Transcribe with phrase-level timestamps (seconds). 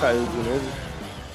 [0.00, 0.64] Caiu de novo.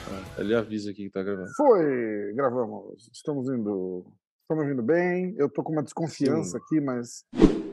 [0.10, 1.50] Ah, ele avisa aqui que tá gravando.
[1.58, 3.10] Foi, gravamos.
[3.12, 4.06] Estamos indo.
[4.42, 5.36] Estamos indo bem.
[5.38, 6.58] Eu tô com uma desconfiança Sim.
[6.58, 7.26] aqui, mas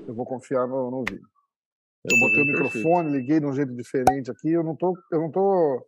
[0.08, 1.28] eu vou confiar no, no vídeo.
[2.04, 2.76] Eu tô botei o vendo perfeito.
[2.76, 4.50] microfone, liguei de um jeito diferente aqui.
[4.50, 5.86] Eu não tô, eu não tô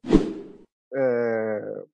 [0.95, 1.85] é,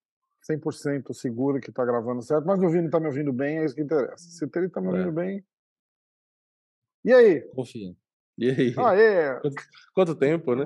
[0.48, 3.74] 100% seguro que tá gravando certo, mas o Vini tá me ouvindo bem, é isso
[3.74, 4.16] que interessa.
[4.16, 4.90] Se ele tá me É.
[4.90, 5.44] ouvindo bem.
[7.04, 7.40] E aí?
[7.54, 7.94] Confia.
[8.38, 8.74] E aí?
[8.78, 9.40] Ah, é.
[9.94, 10.64] Quanto tempo, né?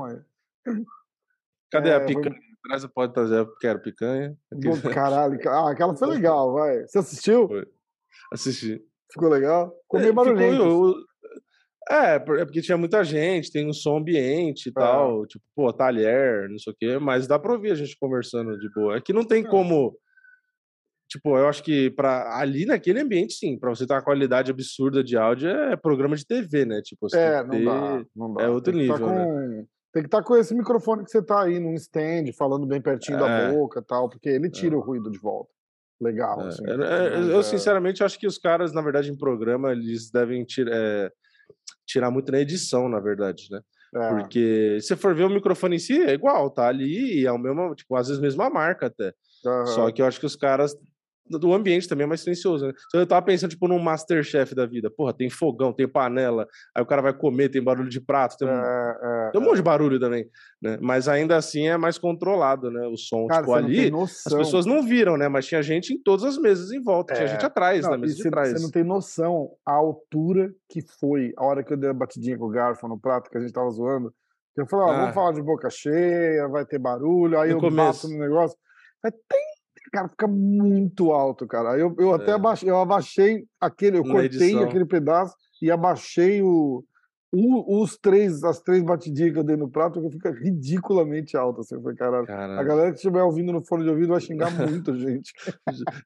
[1.71, 2.37] Cadê É, a vou- picanha?
[2.65, 4.39] Traz, pode trazer, quero picanha.
[4.53, 4.61] Bom,
[5.03, 6.83] caralho, ca- ah, aquela foi legal, vai.
[6.87, 7.49] Você assistiu?
[7.49, 7.67] Foi.
[8.33, 8.81] Assisti.
[9.13, 9.75] Ficou legal?
[9.83, 10.63] Ficou É, meio ficou- barulhento.
[10.63, 10.95] eu-
[11.91, 16.49] É, é porque tinha muita gente, tem um som ambiente e tal, tipo, pô, talher,
[16.49, 18.97] não sei o quê, mas dá pra ouvir a gente conversando de boa.
[18.97, 19.49] É que não tem É.
[19.49, 19.97] como.
[21.09, 25.05] Tipo, eu acho que para ali naquele ambiente, sim, pra você ter uma qualidade absurda
[25.05, 26.81] de áudio, é programa de TV, né?
[26.83, 28.43] Tipo, você É, não ter- dá, não dá.
[28.45, 29.25] é outro que tá nível, né?
[29.27, 32.81] com- Tem que estar com esse microfone que você tá aí num stand, falando bem
[32.81, 33.53] pertinho da É.
[33.53, 35.51] boca e tal, porque ele tira o ruído de volta.
[36.01, 36.63] Legal, É, assim.
[36.67, 36.81] eu-
[37.31, 41.13] eu, é, sinceramente acho que os caras, na verdade, em programa, eles devem tir- é,
[41.87, 43.61] tirar muito na edição, na verdade, né?
[43.95, 47.27] é, Porque se você for ver o microfone em si, é igual, tá ali, e
[47.27, 49.13] é o mesmo, tipo, às vezes mesma marca até.
[49.45, 49.67] aham.
[49.67, 50.75] Só que eu acho que os caras
[51.29, 52.73] do ambiente também é mais silencioso, né?
[52.89, 54.91] Então eu tava pensando, tipo, num Masterchef da vida.
[54.91, 58.47] Porra, tem fogão, tem panela, aí o cara vai comer, tem barulho de prato, tem,
[58.49, 58.99] um- É,
[59.29, 60.29] é, tem um monte de barulho também,
[60.61, 60.79] né?
[60.81, 62.87] Mas ainda assim é mais controlado, né?
[62.87, 63.93] O som, Cara, tipo, você ali,
[64.27, 65.29] as pessoas não viram, né?
[65.29, 67.29] Mas tinha gente em todas as mesas em volta, tinha É.
[67.29, 68.51] gente atrás, Não, na mesa você, de trás.
[68.53, 72.37] você não tem noção a altura que foi a hora que eu dei a batidinha
[72.37, 74.13] com o garfo no prato, que a gente tava zoando.
[74.57, 75.01] Eu falei, ó, Ah.
[75.01, 78.07] vamos falar de boca cheia, vai ter barulho, aí No eu começo.
[78.07, 78.59] bato no negócio.
[79.03, 79.41] Aí tem,
[79.93, 81.79] cara, fica muito alto, cara.
[81.79, 82.35] Eu, eu até É.
[82.35, 84.63] abaixei, eu abaixei aquele, eu Na cortei edição.
[84.65, 86.83] aquele pedaço e abaixei o,
[87.33, 91.61] o- os três, as três batidinhas que eu dei no prato, que fica ridiculamente alto,
[91.61, 91.75] assim.
[91.77, 92.27] Eu falei, caralho.
[92.59, 94.51] A galera que estiver ouvindo no fone de ouvido vai xingar
[94.85, 95.33] muito, gente.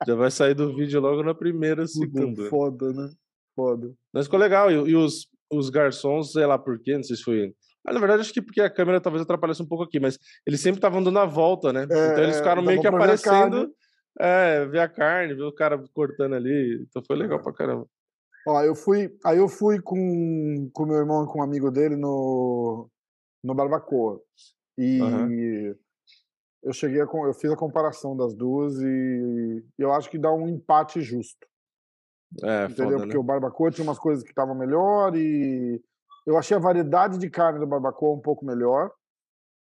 [0.06, 2.48] já vai sair do vídeo logo na primeira, Puta, segunda.
[2.48, 3.08] foda, né?
[3.54, 3.92] Foda.
[4.12, 4.70] Mas ficou legal.
[4.70, 7.54] E, e os, os garçons, sei lá por quê, não sei se foi.
[7.86, 10.60] Ah, na verdade, acho que porque a câmera talvez atrapalhasse um pouco aqui, mas eles
[10.60, 11.84] sempre estavam dando a volta, né?
[11.88, 13.72] É, então eles ficaram meio que aparecendo.
[14.18, 16.82] É, ver a carne, ver o cara cortando ali.
[16.88, 17.42] Então foi legal É.
[17.42, 17.86] pra caramba.
[18.46, 21.96] Ó, eu fui, aí eu fui com com meu irmão e com um amigo dele
[21.96, 22.88] no
[23.44, 24.20] no Barbacoa.
[24.78, 25.28] E Aham.
[26.62, 30.48] eu cheguei a, eu fiz a comparação das duas e eu acho que dá um
[30.48, 31.46] empate justo,
[32.42, 32.98] É, entendeu?
[32.98, 33.20] foda, Porque né?
[33.20, 35.82] o Barbacoa tinha umas coisas que estavam melhor e
[36.26, 38.90] eu achei a variedade de carne do Barbacoa um pouco melhor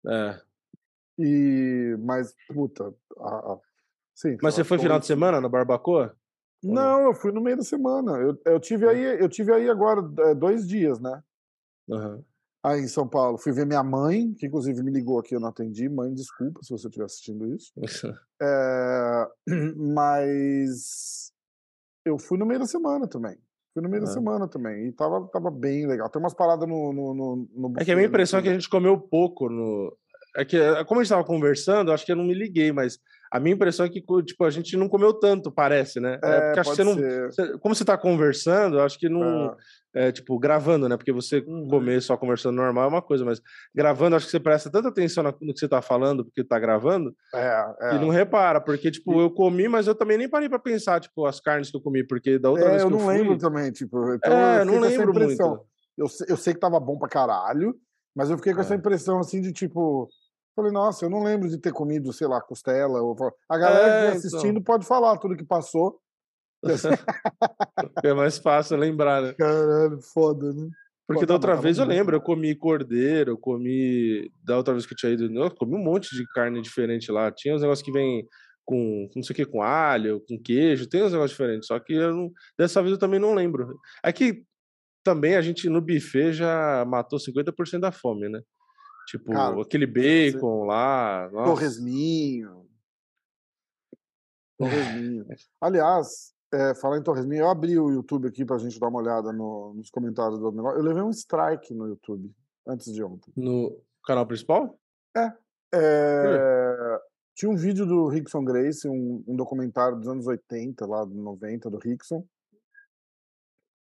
[0.05, 0.39] É.
[1.19, 3.59] e mas puta, a, a-
[4.15, 4.37] sim.
[4.41, 6.15] Mas você foi final de semana no Barbacoa?
[6.63, 7.01] não?
[7.03, 8.17] Eu fui no meio da semana.
[8.17, 8.89] Eu, eu tive É.
[8.89, 11.23] aí, eu tive aí agora é, dois dias, né?
[11.89, 12.23] Aham.
[12.63, 13.37] aí em São Paulo.
[13.37, 15.87] Fui ver minha mãe, que inclusive me ligou aqui, eu não atendi.
[15.87, 17.71] Mãe, desculpa se você estiver assistindo isso.
[18.39, 19.27] É,
[19.75, 21.31] mas
[22.05, 23.35] eu fui no meio da semana também.
[23.77, 24.13] Fui no meio da Ah.
[24.13, 24.87] semana também.
[24.87, 26.09] E tava, tava bem legal.
[26.09, 26.91] Tem umas paradas no.
[26.91, 29.47] no, no, no É que a minha buffet, impressão é que a gente comeu pouco
[29.47, 29.95] no.
[30.37, 32.99] É que, como a gente tava conversando, acho que eu não me liguei, mas
[33.31, 36.19] a minha impressão é que, tipo, a gente não comeu tanto, parece, né?
[36.23, 36.95] É, porque acho que você não.
[36.95, 39.47] você- Como você tá conversando, acho que não.
[39.95, 40.07] É.
[40.09, 40.95] é, tipo, gravando, né?
[40.95, 41.67] Porque você Uhum.
[41.67, 43.41] comer só conversando normal é uma coisa, mas
[43.73, 47.15] gravando, acho que você presta tanta atenção no que você tá falando, porque tá gravando,
[47.33, 47.95] É, é.
[47.95, 48.61] e não repara.
[48.61, 51.77] Porque, tipo, eu comi, mas eu também nem parei pra pensar, tipo, as carnes que
[51.77, 53.17] eu comi, porque da outra É, vez eu eu não fui.
[53.17, 54.13] lembro também, tipo.
[54.13, 55.41] Então É, eu não lembro muito.
[55.97, 57.73] Eu, eu sei que tava bom pra caralho,
[58.15, 58.77] mas eu fiquei com essa É.
[58.77, 60.07] impressão assim de tipo.
[60.57, 62.99] Falei, nossa, eu não lembro de ter comido, sei lá, costela.
[62.99, 63.15] Ou...
[63.47, 64.17] A galera que É, então.
[64.17, 66.01] assistindo pode falar tudo que passou.
[68.03, 69.33] É mais fácil lembrar, né?
[69.33, 70.67] Caralho, foda, né?
[71.07, 74.31] Porque Pô, da outra mas vez eu tava muito lembro, eu comi cordeiro, eu comi.
[74.43, 77.31] Da outra vez que eu tinha ido, eu comi um monte de carne diferente lá.
[77.31, 78.27] Tinha uns negócios que vem
[78.65, 81.67] com não sei o que, com alho, com queijo, tem uns negócios diferentes.
[81.67, 83.77] Só que eu não- dessa vez eu também não lembro.
[84.03, 84.43] É que
[85.03, 88.41] também a gente no buffet já matou 50% da fome, né?
[89.07, 91.29] Tipo, Cara, aquele bacon lá.
[91.31, 91.45] Nossa.
[91.51, 92.67] Torresminho.
[94.57, 95.25] Torresminho.
[95.61, 99.31] Aliás, é, falar em Torresminho, eu abri o YouTube aqui pra gente dar uma olhada
[99.31, 100.79] no- nos comentários do negócio.
[100.79, 102.33] Eu levei um strike no YouTube
[102.67, 103.31] antes de ontem.
[103.35, 104.77] No canal principal?
[105.73, 106.99] É,
[107.35, 111.77] tinha um vídeo do Rickson Grace, um, um documentário dos anos 80, lá, 90, do
[111.77, 112.25] Rickson.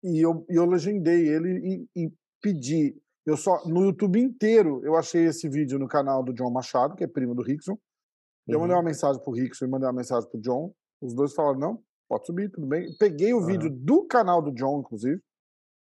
[0.03, 2.97] E eu, eu legendei ele e, e pedi.
[3.25, 7.03] Eu só, no YouTube inteiro, eu achei esse vídeo no canal do John Machado, que
[7.03, 7.77] é primo do Rickson.
[8.47, 8.81] Eu mandei Uhum.
[8.81, 10.73] uma mensagem pro Rickson e mandei uma mensagem pro John.
[11.01, 12.93] Os dois falaram, não, pode subir, tudo bem.
[12.97, 13.45] Peguei o Aham.
[13.47, 15.21] vídeo do canal do John, inclusive.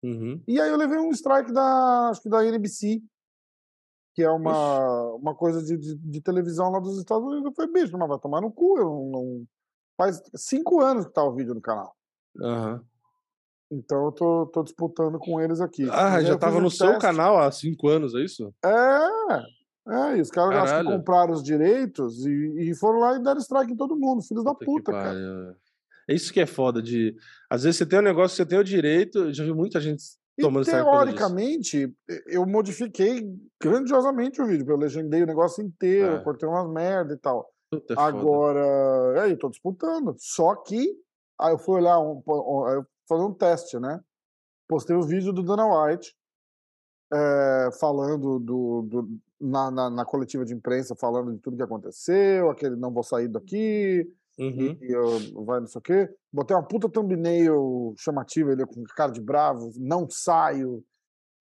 [0.04, 0.42] Uhum.
[0.48, 3.02] E aí eu levei um strike da, acho que da NBC,
[4.14, 7.46] que é uma, uma coisa de, de, de televisão lá dos Estados Unidos.
[7.46, 8.78] Eu falei, bicho, mas vai tomar no cu.
[8.78, 9.46] Eu não, não-
[9.98, 11.96] Faz cinco anos que tá o vídeo no canal.
[12.42, 12.84] Aham.
[13.76, 15.88] Então eu tô, tô disputando com eles aqui.
[15.92, 17.02] Ah, já eu tava um no seu teste.
[17.02, 18.54] canal há cinco anos, é isso?
[18.64, 19.00] É,
[19.88, 23.40] é, e os caras acho que compraram os direitos e, e foram lá e deram
[23.40, 25.10] strike em todo mundo, filhos da Puta cara.
[25.10, 25.56] pariu.
[26.08, 27.16] É isso que é foda de.
[27.50, 29.18] Às vezes você tem um negócio, você tem o direito.
[29.20, 30.04] Eu já vi muita gente
[30.38, 30.76] E tomando disso.
[30.78, 31.92] teoricamente,
[32.28, 33.28] eu modifiquei
[33.62, 36.20] grandiosamente o vídeo, eu legendei o negócio inteiro, É.
[36.24, 37.50] cortei umas merda e tal.
[37.72, 38.08] Puta, é foda.
[38.08, 40.14] Agora, aí, tô disputando.
[40.20, 40.96] Só que,
[41.40, 44.00] aí eu fui olhar, um, eu fazer um teste, né?
[44.68, 46.16] Postei o vídeo do Dana White,
[47.14, 52.50] eh, falando do, do- na, na, na coletiva de imprensa, falando de tudo que aconteceu,
[52.50, 54.78] aquele não vou sair daqui, Uhum.
[54.82, 56.10] e eu, vai não sei o quê.
[56.34, 60.84] Botei uma puta thumbnail chamativa, ele com cara de bravo, não saio,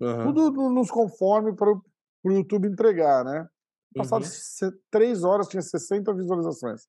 [0.00, 1.82] aham, tudo no- nos conforme para o
[2.30, 3.48] YouTube entregar, né?
[3.96, 4.72] Passado uhum.
[4.90, 6.82] três horas tinha 60 visualizações.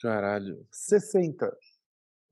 [0.00, 0.66] Caralho.
[0.72, 1.56] 60.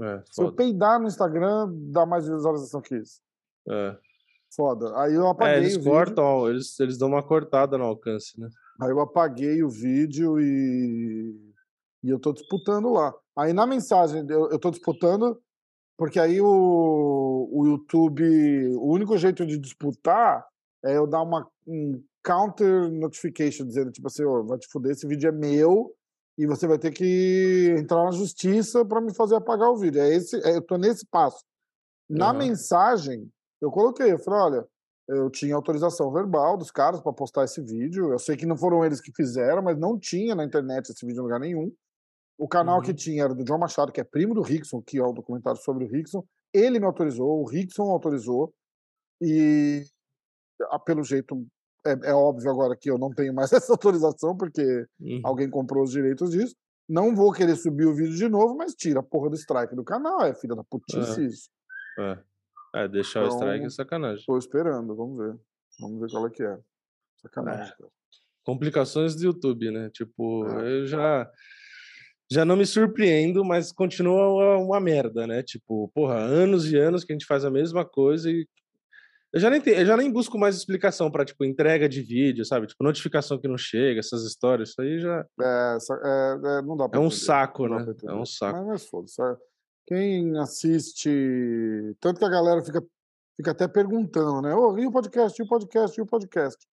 [0.01, 3.21] É, Se eu peidar no Instagram, dá mais visualização que isso.
[3.69, 3.97] É.
[4.55, 4.97] Foda.
[5.01, 5.93] Aí eu É, apaguei eles o vídeo.
[5.93, 8.49] cortam, eles, eles dão uma cortada no alcance, né?
[8.81, 11.35] Aí eu apaguei o vídeo e,
[12.03, 13.13] e eu tô disputando lá.
[13.37, 15.41] Aí na mensagem, eu, eu tô disputando,
[15.97, 18.23] porque aí o, o YouTube,
[18.77, 20.45] o único jeito de disputar
[20.85, 25.07] é eu dar uma um counter notification, dizendo, tipo assim, ó, vai te fuder, esse
[25.07, 25.93] vídeo é meu
[26.37, 30.01] e você vai ter que entrar na justiça para me fazer apagar o vídeo.
[30.03, 31.45] É esse, é, eu tô nesse passo.
[32.09, 32.39] Na Aham.
[32.39, 34.69] mensagem, eu coloquei, eu falei, olha,
[35.09, 38.13] eu tinha autorização verbal dos caras para postar esse vídeo.
[38.13, 41.21] Eu sei que não foram eles que fizeram, mas não tinha na internet esse vídeo
[41.21, 41.73] em lugar nenhum.
[42.39, 42.97] O canal que Uhum.
[42.97, 45.85] tinha era do John Machado, que é primo do Rickson, que é o documentário sobre
[45.85, 46.25] o Rickson.
[46.53, 48.53] Ele me autorizou, o Rickson autorizou.
[49.23, 49.85] E,
[50.85, 51.47] pelo jeito,
[51.87, 55.21] é, é óbvio agora que eu não tenho mais essa autorização, porque Uhum.
[55.25, 56.55] alguém comprou os direitos disso.
[56.89, 59.83] Não vou querer subir o vídeo de novo, mas tira a porra do strike do
[59.85, 60.21] canal.
[60.23, 61.49] É filha da putice isso.
[61.99, 62.19] É.
[62.77, 64.25] É, deixar o strike Então- é sacanagem.
[64.27, 65.39] Tô esperando, vamos ver.
[65.81, 66.59] Vamos ver qual é que é.
[67.23, 67.91] Sacanagem, cara.
[68.45, 69.89] Complicações do YouTube, né?
[69.91, 70.81] Tipo, É.
[70.81, 71.31] eu já.
[72.31, 75.43] Já não me surpreendo, mas continua uma merda, né?
[75.43, 78.47] Tipo, porra, anos e anos que a gente faz a mesma coisa e.
[79.35, 82.45] Eu já nem, te- eu já nem busco mais explicação pra, tipo, entrega de vídeo,
[82.45, 82.69] sabe?
[82.69, 84.69] Tipo, notificação que não chega, essas histórias.
[84.71, 85.27] Isso aí já.
[85.41, 87.85] É, é, é, não dá pra É um entender, saco, né?
[88.07, 88.59] É um saco.
[88.59, 89.21] Mas, mas foda-se.
[89.21, 89.37] é.
[89.89, 91.11] Quem assiste.
[92.01, 92.81] Tanto que a galera fica,
[93.37, 94.55] fica até perguntando, né?
[94.55, 96.67] Ô, e o podcast, e o podcast, e o podcast?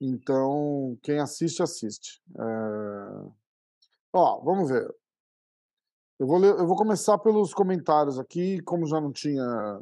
[0.00, 2.20] Então, quem assiste, assiste.
[2.38, 3.30] É,
[4.14, 4.92] Ó, vamos ver.
[6.18, 9.80] Eu vou, ler- eu vou começar pelos comentários aqui, como já não tinha.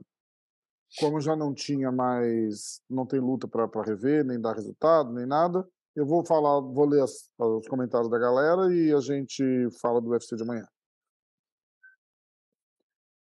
[0.99, 2.81] Como já não tinha mais.
[2.89, 5.67] Não tem luta para rever, nem dar resultado, nem nada.
[5.95, 9.43] Eu vou falar, vou ler as- os comentários da galera e a gente
[9.81, 10.67] fala do UFC de amanhã.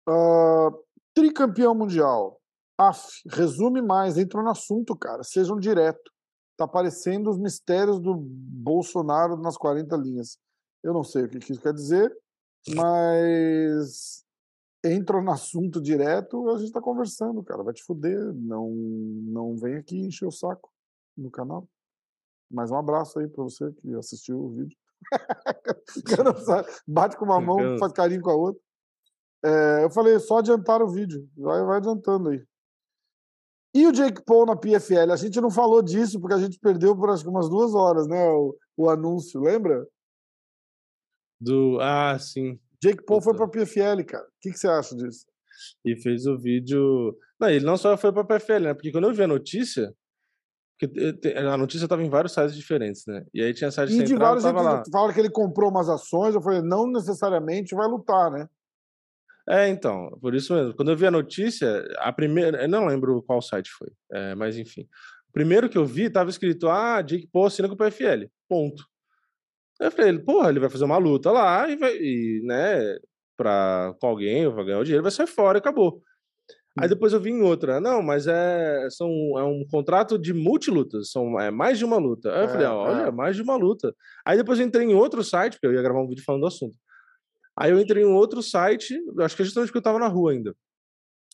[0.07, 0.69] Ah,
[1.13, 2.39] tricampeão mundial.
[2.77, 5.23] Af, resume mais, entrou no assunto, cara.
[5.23, 6.11] Sejam direto.
[6.57, 10.37] Tá parecendo os mistérios do Bolsonaro nas 40 linhas.
[10.83, 12.15] Eu não sei o que que isso quer dizer,
[12.75, 14.23] mas
[14.83, 17.63] entra no assunto direto, a gente tá conversando, cara.
[17.63, 18.33] Vai te fuder.
[18.33, 20.71] Não, não vem aqui encher o saco
[21.17, 21.67] no canal.
[22.49, 24.77] Mais um abraço aí pra você que assistiu o vídeo.
[26.87, 28.61] Bate com uma mão, faz carinho com a outra.
[29.43, 31.29] É, eu falei, só adiantar o vídeo.
[31.37, 32.43] Vai, vai adiantando aí.
[33.73, 35.11] E o Jake Paul na PFL?
[35.11, 38.07] A gente não falou disso, porque a gente perdeu por acho que umas duas horas,
[38.07, 38.27] né?
[38.29, 39.87] O, o anúncio, lembra?
[41.39, 41.77] Do.
[41.79, 42.59] Ah, sim.
[42.81, 43.49] Jake Paul foi Puta.
[43.49, 44.23] pra PFL, cara.
[44.25, 45.25] O que, que você acha disso?
[45.85, 47.17] E fez o vídeo.
[47.39, 48.73] Não, ele não só foi pra PFL, né?
[48.73, 49.93] Porque quando eu vi a notícia.
[50.79, 53.25] Porque a notícia tava em vários sites diferentes, né?
[53.33, 54.83] E aí tinha site E de central, vários tava lá.
[54.89, 58.47] fala que ele comprou umas ações, eu falei, não necessariamente vai lutar, né?
[59.49, 60.73] É, então, por isso mesmo.
[60.75, 62.61] Quando eu vi a notícia, a primeira.
[62.63, 64.87] Eu não lembro qual site foi, é, mas enfim.
[65.27, 68.27] O primeiro que eu vi tava escrito: Ah, Jake Paul assina com o PFL.
[68.47, 68.85] Ponto.
[69.79, 72.97] Eu falei, porra, ele vai fazer uma luta lá e vai, e, né,
[73.37, 76.01] pra, com alguém, vai ganhar o dinheiro, vai sair fora e acabou.
[76.77, 81.11] Aí depois eu vi em outra, não, mas é, são, é um contrato de multilutas,
[81.11, 82.33] são é mais de uma luta.
[82.33, 83.11] Aí eu falei, É, olha, é.
[83.11, 83.93] mais de uma luta.
[84.25, 86.47] Aí depois eu entrei em outro site, porque eu ia gravar um vídeo falando do
[86.47, 86.77] assunto.
[87.57, 90.07] Aí eu entrei em um outro site, acho que é justamente porque eu tava na
[90.07, 90.55] rua ainda.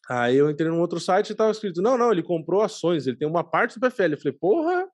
[0.09, 3.17] Aí eu entrei num outro site e tava escrito, não, não, ele comprou ações, ele
[3.17, 4.13] tem uma parte do PFL.
[4.13, 4.87] Eu falei, porra,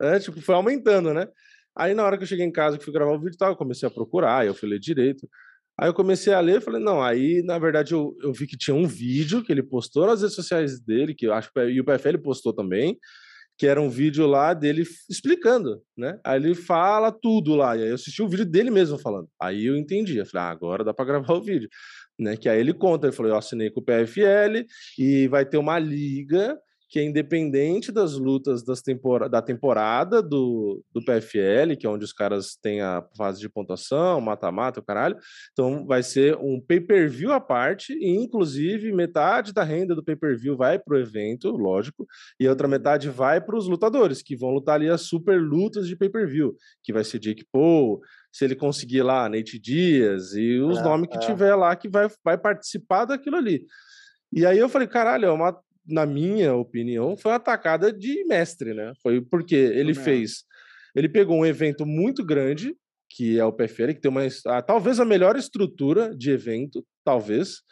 [0.00, 1.26] é, tipo, foi aumentando, né?
[1.76, 3.50] Aí na hora que eu cheguei em casa, que fui gravar o vídeo e tal,
[3.50, 5.28] eu comecei a procurar, eu fui ler direito.
[5.78, 8.74] Aí eu comecei a ler, falei, não, aí na verdade eu, eu vi que tinha
[8.74, 12.18] um vídeo que ele postou nas redes sociais dele, que eu acho que o PFL
[12.22, 12.98] postou também,
[13.58, 16.18] que era um vídeo lá dele explicando, né?
[16.24, 19.28] Aí ele fala tudo lá, e aí eu assisti o vídeo dele mesmo falando.
[19.40, 21.68] Aí eu entendi, eu falei, ah, agora dá para gravar o vídeo,
[22.18, 22.38] né?
[22.38, 24.64] Que aí ele conta, ele falou, eu assinei com o PFL
[24.98, 30.82] e vai ter uma liga que é independente das lutas das tempora da temporada do,
[30.92, 35.16] do PFL, que é onde os caras têm a fase de pontuação, mata-mata, o caralho.
[35.52, 40.78] Então vai ser um pay-per-view à parte, e inclusive metade da renda do pay-per-view vai
[40.78, 42.06] para o evento, lógico,
[42.38, 45.88] e a outra metade vai para os lutadores, que vão lutar ali as super lutas
[45.88, 48.00] de pay-per-view, que vai ser Jake Paul,
[48.32, 51.20] se ele conseguir lá, Nate Dias, e os é, nomes que é.
[51.20, 53.64] tiver lá que vai, vai participar daquilo ali.
[54.32, 58.74] E aí eu falei, caralho, é uma na minha opinião, foi uma atacada de mestre,
[58.74, 58.92] né?
[59.02, 60.44] Foi porque ele fez.
[60.94, 62.74] Ele pegou um evento muito grande,
[63.10, 64.22] que é o PFL, que tem uma.
[64.46, 67.62] Ah, talvez a melhor estrutura de evento, talvez.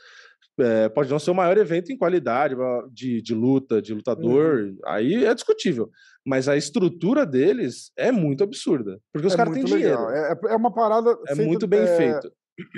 [0.56, 2.54] É, pode não ser o maior evento em qualidade
[2.92, 4.78] de, de luta, de lutador, uhum.
[4.86, 5.90] aí é discutível.
[6.24, 9.00] Mas a estrutura deles é muito absurda.
[9.12, 10.08] Porque os é caras têm dinheiro.
[10.10, 11.10] É, é, é uma parada.
[11.26, 12.32] É feita, muito bem é, feito.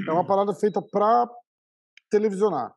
[0.08, 1.28] É uma parada feita para
[2.10, 2.72] televisionar.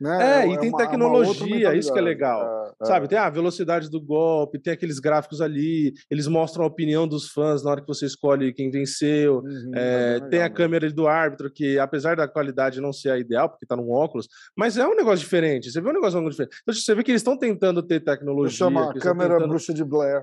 [0.00, 0.42] Né?
[0.42, 2.74] É, e é tem uma, tecnologia, isso que é legal.
[2.80, 3.08] É, sabe, é.
[3.08, 7.64] tem a velocidade do golpe, tem aqueles gráficos ali, eles mostram a opinião dos fãs
[7.64, 9.38] na hora que você escolhe quem venceu.
[9.38, 13.18] Uhum, é, legal, tem a câmera do árbitro, que apesar da qualidade não ser a
[13.18, 15.70] ideal, porque tá num óculos, mas é um negócio diferente.
[15.70, 16.56] Você vê um negócio diferente.
[16.62, 18.56] Então, você vê que eles estão tentando ter tecnologia.
[18.56, 19.48] Chama a câmera tentando...
[19.48, 20.22] bruxa de Blair.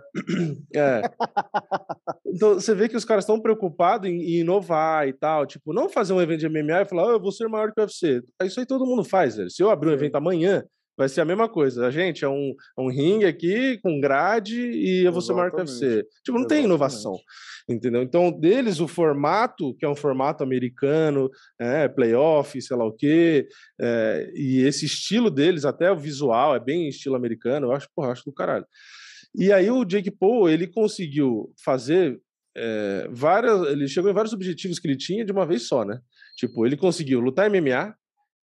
[0.73, 1.01] É.
[2.35, 5.45] então, você vê que os caras estão preocupados em, em, inovar e tal.
[5.45, 7.79] Tipo, não fazer um evento de MMA e falar, oh, eu vou ser maior que
[7.79, 8.21] o UFC.
[8.43, 9.49] Isso aí todo mundo faz, velho.
[9.49, 10.61] Se eu abrir um evento amanhã,
[10.97, 11.87] vai ser a mesma coisa.
[11.87, 15.49] A gente é um, é um ringue aqui com grade e eu vou ser maior
[15.49, 16.03] que você.
[16.25, 16.49] Tipo, não Exatamente.
[16.49, 17.15] tem inovação,
[17.69, 18.01] entendeu?
[18.01, 23.47] Então, deles, o formato, que é um formato americano, é, playoff, sei lá o quê,
[23.79, 28.11] é, e esse estilo deles, até o visual, é bem estilo americano, eu acho, porra,
[28.11, 28.65] acho do caralho.
[29.37, 32.21] E aí o Jake Paul, ele conseguiu fazer
[32.55, 35.99] é, várias, ele chegou em vários objetivos que ele tinha de uma vez só, né?
[36.37, 37.95] Tipo, ele conseguiu lutar MMA,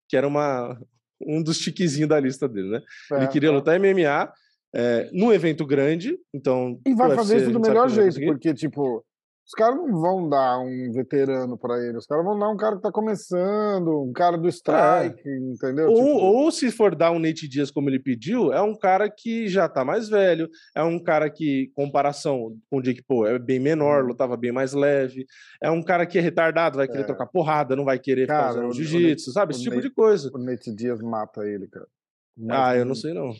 [0.09, 0.79] que era uma,
[1.21, 2.83] um dos tiquezinhos da lista dele, né?
[3.13, 3.53] É, ele queria é.
[3.53, 4.33] lutar MMA
[4.75, 6.81] é, num evento grande, então.
[6.87, 9.05] E vai fazer isso do melhor jeito, porque, tipo,
[9.51, 12.77] os caras não vão dar um veterano para ele, os caras vão dar um cara
[12.77, 15.39] que tá começando, um cara do strike, é.
[15.39, 15.91] entendeu?
[15.91, 16.19] Ou, tipo...
[16.19, 19.69] ou se for dar um Nate Dias como ele pediu, é um cara que já
[19.69, 24.05] tá mais velho, é um cara que, comparação com o Jake Paul, é bem menor,
[24.05, 24.07] hum.
[24.07, 25.27] lutava bem mais leve,
[25.61, 27.07] é um cara que é retardado, vai querer é.
[27.07, 29.53] trocar porrada, não vai querer cara, usando jiu-jitsu, sabe?
[29.53, 30.31] Esse tipo Nate, de coisa.
[30.33, 31.89] O Nate Dias mata ele, cara.
[32.39, 33.33] Mas, ah, eu não sei não.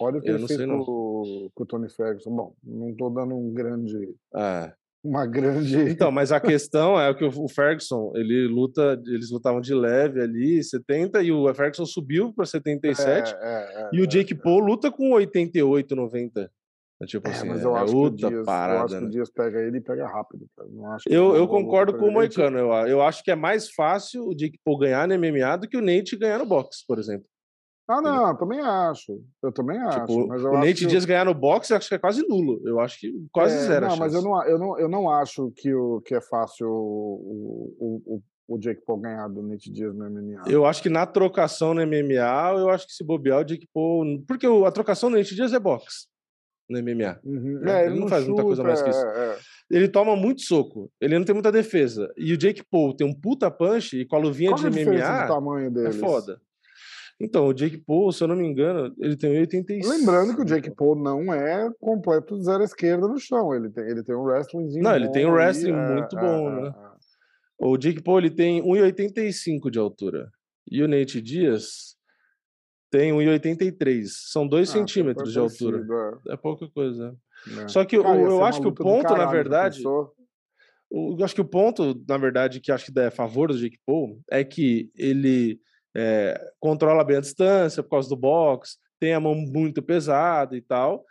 [0.00, 2.30] Olha o que eu ele fez com o Tony Ferguson.
[2.30, 4.14] Bom, não tô dando um grande...
[4.34, 4.72] É
[5.08, 5.76] uma grande.
[5.88, 10.62] Então, mas a questão é que o Ferguson, ele luta, eles lutavam de leve ali,
[10.62, 14.60] 70, e o Ferguson subiu para 77, é, é, é, e o Jake é, Paul
[14.60, 16.50] luta com 88, 90.
[17.00, 18.80] É tipo assim, mas eu é acho outra Dias, parada.
[18.80, 19.10] Eu acho que o?
[19.10, 20.46] Dias pega ele e pega rápido.
[21.08, 22.58] eu eu concordo com o Moicano.
[22.58, 25.76] Eu, eu acho que é mais fácil o Jake Paul ganhar no MMA do que
[25.76, 27.26] o Nate ganhar no boxe, por exemplo.
[27.88, 29.18] Ah, não, eu também acho.
[29.42, 30.00] Eu também acho.
[30.00, 32.60] Tipo, mas eu o acho Nate Dias ganhar no boxe, acho que é quase nulo.
[32.66, 33.88] Eu acho que quase é, zero.
[33.88, 37.74] Não, mas eu não, eu, não, eu não acho que, o, que é fácil o,
[37.78, 38.22] o, o,
[38.56, 40.42] o Jake Paul ganhar do Nate Dias no MMA.
[40.46, 44.22] Eu acho que na trocação no MMA, eu acho que se bobear o Jake Paul.
[44.28, 46.08] Porque a trocação do Nate Dias é boxe
[46.68, 47.18] no MMA.
[47.24, 47.60] Uhum.
[47.60, 47.72] Né?
[47.72, 49.06] É, ele, ele, não faz chuta, muita coisa mais que isso.
[49.06, 49.38] É, é.
[49.70, 52.12] Ele toma muito soco, ele não tem muita defesa.
[52.16, 55.26] E o Jake Paul tem um puta punch e com a luvinha Qual de MMA.
[55.26, 56.38] tamanho É foda.
[57.20, 59.88] Então, o Jake Paul, se eu não me engano, ele tem 86.
[59.88, 63.52] Lembrando que o Jake Paul não é completo zero esquerda no chão.
[63.52, 64.84] Ele tem, ele tem um wrestlingzinho.
[64.84, 66.68] Não, ele tem um wrestling aí, muito é, bom, é, né?
[66.68, 66.88] É.
[67.58, 70.30] O Jake Paul ele tem 1,85 de altura.
[70.70, 71.96] E o Nate Dias
[72.88, 74.04] tem 1,83.
[74.30, 75.84] São 2 ah, centímetros de altura.
[76.28, 76.34] É.
[76.34, 76.36] é.
[76.36, 77.16] pouca coisa.
[77.62, 77.68] É.
[77.68, 79.82] Só que Cara, eu, eu acho que o ponto, caralho, na verdade.
[80.90, 83.78] Eu acho que o ponto, na verdade, que acho que dá a favor do Jake
[83.84, 85.60] Paul é que ele
[86.00, 90.60] é, controla bem a distância por causa do box, tem a mão muito pesada e
[90.60, 91.04] tal.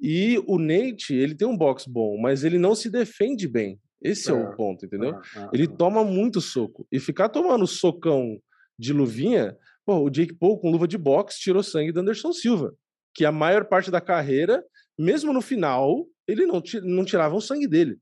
[0.00, 3.80] E o Nate, ele tem um box bom, mas ele não se defende bem.
[4.00, 5.14] Esse é, é o ponto, entendeu?
[5.14, 5.76] É, é, ele é.
[5.76, 6.84] toma muito soco.
[6.90, 8.40] E ficar tomando socão
[8.76, 9.56] de luvinha,
[9.86, 12.74] pô, o Jake Paul com luva de boxe tirou sangue do Anderson Silva,
[13.14, 14.64] que a maior parte da carreira,
[14.98, 17.96] mesmo no final, ele não, não tirava o sangue dele.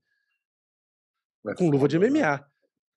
[1.59, 2.50] com luva de MMA.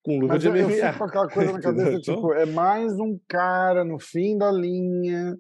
[0.04, 0.60] Com luva Mas de MMA.
[0.62, 4.52] Eu fico com aquela coisa na cabeça, tipo, é mais um cara no fim da
[4.52, 5.38] linha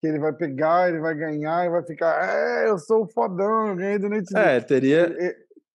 [0.00, 3.68] que ele vai pegar, ele vai ganhar e vai ficar, é, eu sou o fodão,
[3.68, 5.14] eu ganhei do Nate É, teria...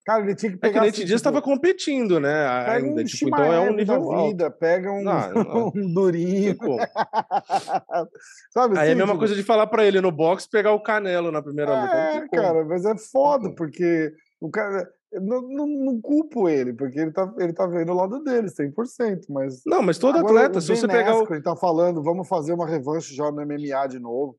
[0.05, 0.79] Cara, ele tinha que É que pegar.
[0.81, 2.47] o assim, Nate Diaz tipo, estava competindo, né?
[2.47, 3.01] Ainda.
[3.01, 4.27] um Tipo, então é um nível da alto.
[4.27, 5.71] vida, pega um, Não, não.
[5.75, 6.55] um durinho.
[6.57, 6.77] Pô,
[8.51, 10.73] Sabe Aí é a assim, mesma tipo, coisa de falar pra ele no box pegar
[10.73, 11.95] o Canelo na primeira luta.
[11.95, 12.41] Não tem É, como.
[12.41, 14.87] cara, mas é foda, porque o cara.
[15.21, 19.25] Não, não, não culpo ele, porque ele tá, ele tá vendo o lado dele, 100%,
[19.29, 19.61] mas.
[19.65, 21.21] Não, mas todo Agora, atleta, se você pegar o.
[21.21, 24.37] Askren tá falando, vamos fazer uma revanche já no MMA de novo.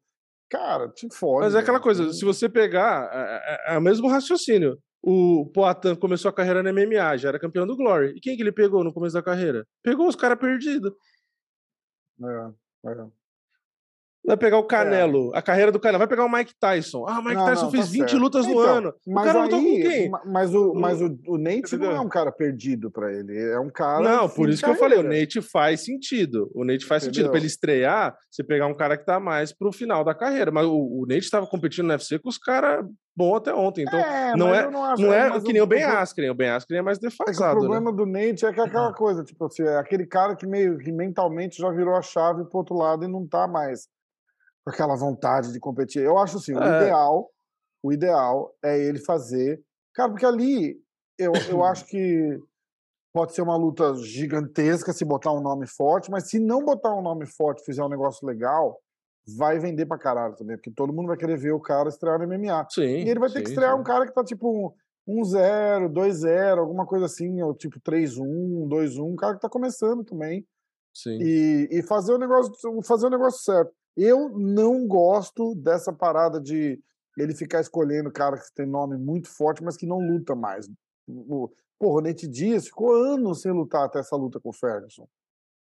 [0.49, 1.45] Cara, te fode.
[1.45, 4.78] Mas é aquela coisa, se você pegar, é, é- é o mesmo raciocínio.
[5.02, 8.14] O Poatan começou a carreira no MMA, já era campeão do Glory.
[8.16, 9.66] E quem que ele pegou no começo da carreira?
[9.83, 10.92] Pegou os caras perdidos.
[12.23, 13.06] É, é.
[14.26, 15.99] Vai pegar o Canelo, a carreira do Canelo.
[15.99, 17.04] Vai pegar o Mike Tyson.
[17.09, 18.18] Ah, o Mike Não, Tyson não, fez tá 20 certo.
[18.18, 18.95] lutas no Então, ano.
[19.06, 20.11] O Mas cara lutou com aí, quem?
[20.11, 23.38] ma- mas o, mas O- o, o Nate não é um cara perdido pra ele,
[23.38, 24.00] é um cara.
[24.02, 25.21] Não, por isso que eu falei, o carreira.
[25.25, 26.50] Nate faz sentido.
[26.54, 27.16] O Nate faz sentido.
[27.21, 27.30] Entendeu?
[27.30, 30.50] Pra ele estrear, você pegar um cara que tá mais pro final da carreira.
[30.50, 32.85] Mas o, o Nate estava competindo no UFC com os caras
[33.16, 33.83] bons até ontem.
[33.87, 35.02] Então, É, não é- não acho.
[35.02, 36.30] não é mas que nem o Ben Askren.
[36.30, 37.61] O Ben Askren é mais É o defasado, né?
[37.61, 40.76] problema do Nate é que é aquela coisa, tipo assim, é aquele cara que meio
[40.78, 43.87] que mentalmente já virou a chave pro outro lado e não tá mais
[44.67, 46.03] com aquela vontade de competir.
[46.03, 46.83] Eu acho assim, o É.
[46.83, 47.31] ideal,
[47.83, 49.63] o ideal é ele fazer.
[49.95, 50.77] Cara, porque ali
[51.17, 52.37] eu, eu acho que
[53.15, 57.01] pode ser uma luta gigantesca se botar um nome forte, mas se não botar um
[57.01, 58.79] nome forte e fizer um negócio legal,
[59.39, 62.27] vai vender pra caralho também, porque todo mundo vai querer ver o cara estrear no
[62.27, 62.67] MMA.
[62.69, 62.83] Sim.
[62.83, 63.81] E ele vai ter que sim, estrear sim.
[63.81, 64.75] um cara que tá tipo
[65.07, 68.21] um 1-0, 2-0, alguma coisa assim, ou tipo 3-1,
[68.69, 70.45] 2-1, um cara que tá começando também.
[70.93, 71.19] Sim.
[71.21, 73.73] E, e fazer o negócio fazer o negócio certo.
[73.97, 76.79] Eu não gosto dessa parada de
[77.19, 80.69] ele ficar escolhendo cara que tem nome muito forte, mas que não luta mais.
[81.79, 85.07] Porra, o Nate Diaz ficou anos sem lutar até essa luta com o Ferguson,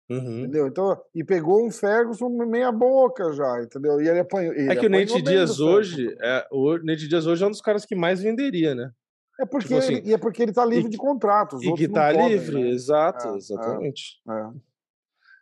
[0.10, 0.40] Uhum.
[0.40, 0.66] entendeu?
[0.68, 4.02] Então, e pegou um Ferguson meia boca já, entendeu?
[4.02, 4.54] E ele apanhou.
[4.54, 7.62] ele É que o Nate Dias hoje, é, o Nate Dias hoje é um dos
[7.62, 8.92] caras que mais venderia, né?
[9.40, 11.56] É porque, Tipo assim, ele, e é porque ele tá livre de contrato.
[11.56, 12.70] Os E que tá livre, né?
[12.70, 13.38] exato, É, é.
[13.38, 14.22] exatamente.
[14.28, 14.50] É.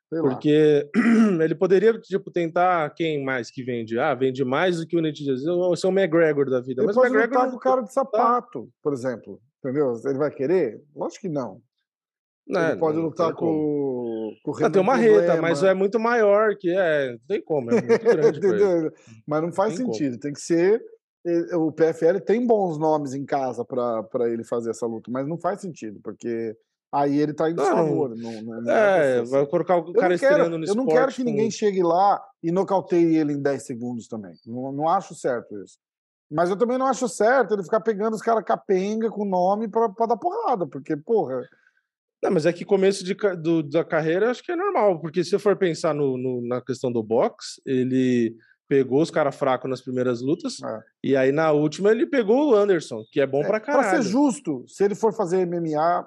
[0.10, 0.30] Sei lá.
[0.30, 0.90] Porque
[1.44, 4.00] ele poderia, tipo, tentar quem mais que vende?
[4.00, 5.42] Ah, vende mais do que o Nate Diaz.
[5.42, 6.82] Esse é o McGregor da vida.
[6.82, 9.40] Ele Mas o McGregor lutar com o cara de sapato, por exemplo.
[9.64, 9.94] Entendeu?
[10.06, 10.82] Ele vai querer?
[10.96, 11.62] Lógico que não.
[12.48, 13.52] não, ele pode não lutar como.
[13.52, 17.12] com, com o Renan tem uma reta, mas é muito maior que é.
[17.12, 18.96] Não tem como, é muito grande.
[19.28, 19.94] Mas não faz Tem como.
[19.94, 20.20] sentido.
[20.20, 20.82] Tem que ser.
[21.56, 25.60] O PFL tem bons nomes em casa para ele fazer essa luta, mas não faz
[25.60, 26.56] sentido, porque
[26.92, 28.16] aí ele tá em desfavor.
[28.16, 29.32] Não, não, não pra É, assim.
[29.32, 30.94] vai colocar o Eu cara estreando no eu não esporte.
[30.94, 34.34] quero que com- ninguém chegue lá e nocauteie ele em 10 segundos também.
[34.46, 35.78] Não, não acho certo isso.
[36.30, 39.88] Mas eu também não acho certo ele ficar pegando os caras capenga com nome pra,
[39.90, 41.42] pra dar porrada, porque, porra.
[42.22, 45.24] Não, mas é que começo de, do- da carreira eu acho que é normal, porque
[45.24, 48.36] se você for pensar no, no- na questão do boxe, ele
[48.68, 50.80] pegou os caras fracos nas primeiras lutas, É.
[51.04, 54.04] e aí na última ele pegou o Anderson, que é bom pra Pra caralho.
[54.04, 56.06] ser justo, se ele for fazer MMA,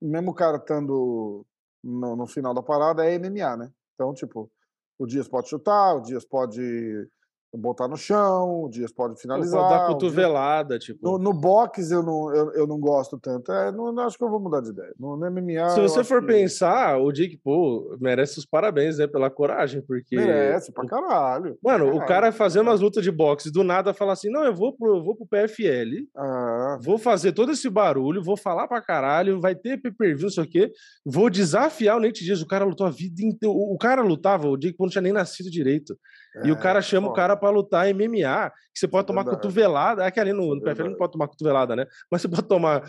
[0.00, 1.46] mesmo o cara estando
[1.82, 3.72] no, no final da parada, é MMA, né?
[3.94, 4.50] Então, tipo,
[4.98, 7.08] o Dias pode chutar, o Dias pode
[7.54, 9.60] botar no chão, o Dias pode Pô, finalizar.
[9.60, 10.98] pode dar o Dias- cotovelada, tipo.
[11.02, 13.50] No, no boxe eu não, eu, eu não gosto tanto.
[13.52, 14.92] É, não, não acho que eu vou mudar de ideia.
[14.98, 15.70] No, no MMA.
[15.70, 20.16] Se você for que pensar, o Jake Paul merece os parabéns, né, pela coragem, porque
[20.16, 21.56] Merece pra caralho.
[21.62, 22.08] pra Mano, o caralho.
[22.08, 25.02] cara fazendo as lutas de boxe do nada fala assim: "Não, eu vou pro, eu
[25.04, 29.80] vou pro PFL, Ah, vou fazer todo esse barulho, vou falar pra caralho, vai ter
[29.80, 30.70] pay-per-view, não sei o quê,
[31.04, 32.42] vou desafiar o Nate Diaz.
[32.42, 33.54] O cara lutou a vida inteira.
[33.54, 35.96] O o cara lutava, o Jake Paul não tinha nem nascido direito.
[36.44, 39.22] E o é, cara chama o cara pra lutar MMA, que você pode é tomar
[39.22, 39.42] verdade.
[39.42, 40.04] cotovelada.
[40.04, 41.86] É que ali no, é no PFL não pode tomar cotovelada, né?
[42.10, 42.82] Mas você pode tomar.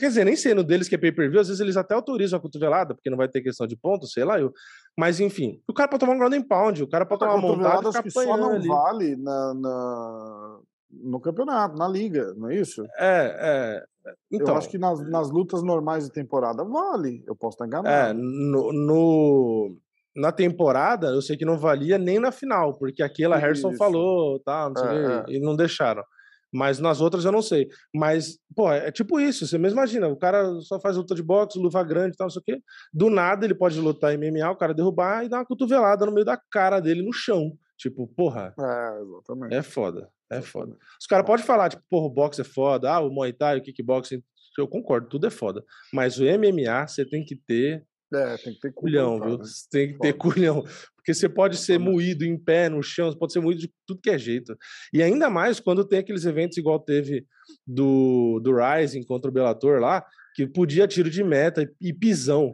[0.00, 2.42] Quer dizer, nem sei no deles que é pay-per-view, às vezes eles até autorizam a
[2.42, 4.40] cotovelada, porque não vai ter questão de ponto, sei lá.
[4.40, 4.52] Eu...
[4.98, 7.48] Mas enfim, o cara pode tomar um ground and pound, o cara pode tomar uma
[7.48, 8.68] montada acho que só não ali.
[8.68, 10.58] vale na, na-
[10.90, 12.84] no campeonato, na liga, não é isso?
[12.96, 13.84] É, é.
[14.30, 17.24] Então, eu acho que nas, nas lutas normais de temporada vale.
[17.26, 18.18] Eu posso estar é, enganado.
[18.18, 19.76] no, no-
[20.16, 23.78] na temporada, eu sei que não valia nem na final, porque aquela Harrison Isso.
[23.78, 26.02] falou, tá, não sei o É, quê, e não deixaram.
[26.52, 27.68] Mas nas outras eu não sei.
[27.92, 31.58] Mas, pô, é tipo isso, você mesmo imagina, o cara só faz luta de boxe,
[31.58, 32.62] luva grande e tal, não sei o quê.
[32.92, 36.24] Do nada ele pode lutar MMA, o cara derrubar e dar uma cotovelada no meio
[36.24, 37.58] da cara dele no chão.
[37.76, 39.54] Tipo, porra, É, exatamente.
[39.56, 40.76] é foda, é foda.
[41.00, 43.60] Os caras podem falar, tipo, porra, o boxe é foda, ah, o Muay Thai, o
[43.62, 44.22] kickboxing,
[44.56, 45.64] eu concordo, tudo é foda.
[45.92, 49.38] Mas o MMA, você tem que ter É, tem que ter culhão, cara, viu?
[49.38, 49.44] né?
[49.70, 50.64] Tem que ter culhão.
[50.96, 54.00] Porque você pode ser moído em pé, no chão, você pode ser moído de tudo
[54.00, 54.56] que é jeito.
[54.92, 57.26] E ainda mais quando tem aqueles eventos igual teve
[57.66, 62.50] do, do Rising contra o Bellator lá, que podia tiro de meta e, pisão.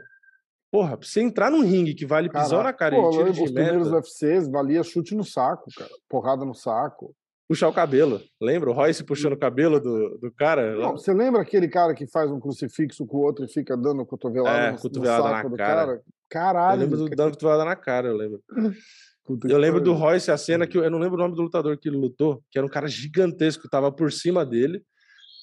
[0.73, 3.31] Porra, pra você entrar num ringue que vale pisão Caraca, na cara pô, e tiro
[3.31, 3.99] os de primeiros meta.
[3.99, 5.91] UFCs valia chute no saco, cara.
[6.09, 7.15] Porrada no saco.
[7.51, 8.21] Puxar o cabelo.
[8.41, 8.71] Lembra?
[8.71, 10.77] O Royce puxando o cabelo do, do cara?
[10.77, 14.07] Não, você lembra aquele cara que faz um crucifixo com o outro e fica dando
[14.07, 15.75] cotovelada, É, no, cotovelada no na saco do cara.
[15.75, 15.93] cara?
[15.97, 16.81] Eu Caralho.
[16.83, 17.17] lembro do cara.
[17.17, 18.41] dando cotovelada na cara, eu lembro.
[19.49, 19.93] Eu lembro do.
[19.93, 22.43] Royce, a cena que eu, eu não lembro o nome do lutador que ele lutou,
[22.51, 24.83] que era um cara gigantesco, tava por cima dele.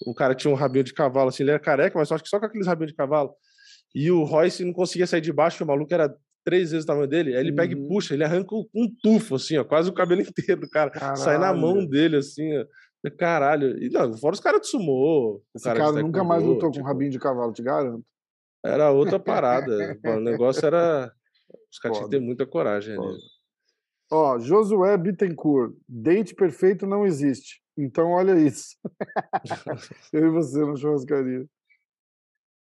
[0.06, 2.38] O cara tinha um rabinho de cavalo, assim, ele era careca, mas acho que só
[2.38, 3.32] com aqueles rabinhos de cavalo.
[3.96, 6.14] E o Royce não conseguia sair de baixo, o maluco era
[6.48, 7.36] três vezes o tamanho dele.
[7.36, 7.84] Aí ele pega Uhum.
[7.84, 10.90] e puxa, ele arranca um um tufo, assim, ó, quase o cabelo inteiro do cara.
[11.18, 11.90] Sai na mão Caralho.
[11.90, 12.66] dele, assim, ó.
[13.18, 13.78] Caralho.
[13.84, 15.36] E não, fora os caras de sumô.
[15.36, 18.04] o Esse cara, cara, nunca mais lutou com tipo, rabinho de cavalo, te garanto.
[18.66, 19.72] Era outra parada.
[20.06, 21.12] o negócio era.
[21.72, 23.18] Os caras tinham que ter muita coragem ali.
[24.10, 27.62] Ó, Josué Bittencourt, date perfeito não existe.
[27.78, 28.76] Então olha isso.
[30.14, 31.46] Eu e você na churrascaria.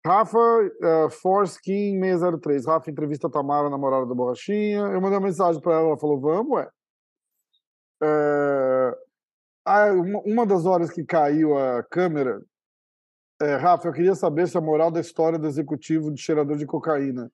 [0.07, 2.65] Rafa, uh, Foreskin 603.
[2.65, 4.79] Rafa entrevista a Tamara, namorada da Borrachinha.
[4.79, 6.69] Eu mandei uma mensagem pra ela, ela falou, vamos, ué.
[9.65, 12.41] Uma, uma das horas que caiu a câmera,
[13.41, 16.65] é, Rafa, eu queria saber se a moral da história do executivo de cheirador de
[16.65, 17.29] cocaína.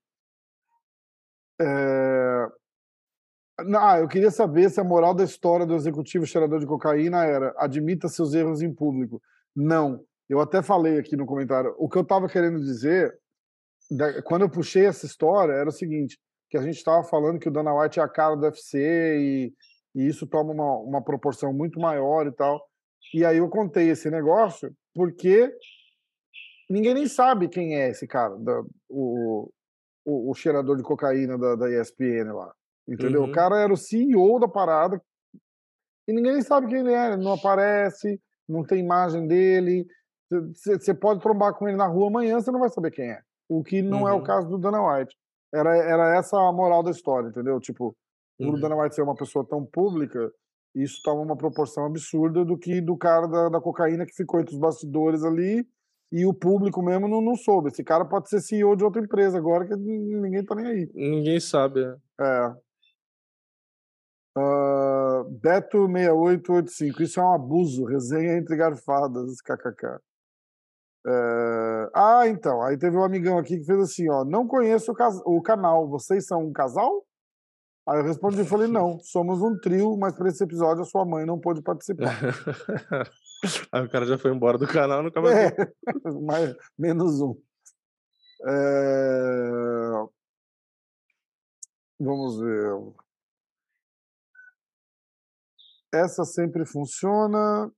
[1.61, 2.47] É,
[3.77, 7.53] ah, eu queria saber se a moral da história do executivo cheirador de cocaína era
[7.57, 9.21] admita seus erros em público.
[9.55, 10.03] Não.
[10.33, 11.75] Eu até falei aqui no comentário.
[11.77, 13.15] O que eu estava querendo dizer,
[14.25, 16.17] quando eu puxei essa história, era o seguinte:
[16.49, 19.53] que a gente estava falando que o Dana White é a cara do UFC e,
[19.93, 22.59] e isso toma uma, uma proporção muito maior e tal.
[23.13, 25.51] E aí eu contei esse negócio porque
[26.67, 29.51] ninguém nem sabe quem é esse cara, da- o,
[30.03, 32.51] o, o cheirador de cocaína da, da ESPN lá.
[32.87, 33.21] Entendeu?
[33.21, 33.29] Uhum.
[33.29, 34.99] O cara era o CEO da parada
[36.07, 38.19] e ninguém nem sabe quem ele é, ele não aparece,
[38.49, 39.85] não tem imagem dele.
[40.53, 43.21] Você pode trombar com ele na rua amanhã, você não vai saber quem é.
[43.49, 44.23] O que não é o Uhum.
[44.23, 45.15] caso do Dana White.
[45.53, 47.59] Era, era essa a moral da história, entendeu?
[47.59, 47.95] Tipo,
[48.37, 48.59] por o Uhum.
[48.59, 50.31] Dana White ser uma pessoa tão pública,
[50.75, 54.55] isso toma uma proporção absurda do que do cara da, da cocaína que ficou entre
[54.55, 55.67] os bastidores ali
[56.11, 57.69] e o público mesmo não, não soube.
[57.69, 60.91] Esse cara pode ser CEO de outra empresa agora que ninguém tá nem aí.
[60.95, 61.81] Ninguém sabe.
[61.81, 62.23] é.
[62.23, 62.55] É.
[64.35, 69.99] Ah, Beto 6885, isso é um abuso, resenha entre garfadas, kkk.
[71.05, 74.95] É, Ah, então, aí teve um amigão aqui que fez assim, ó, não conheço o,
[74.95, 77.05] cas- o canal, vocês são um casal?
[77.87, 81.05] Aí eu respondi e falei, não, somos um trio, mas para esse episódio a sua
[81.05, 82.17] mãe não pôde participar.
[83.73, 85.35] Aí o cara já foi embora do canal, nunca mais.
[85.35, 85.55] É,
[86.25, 87.35] mais, menos um.
[88.47, 89.51] É,
[91.99, 92.93] Vamos ver.
[95.93, 97.71] Essa sempre funciona.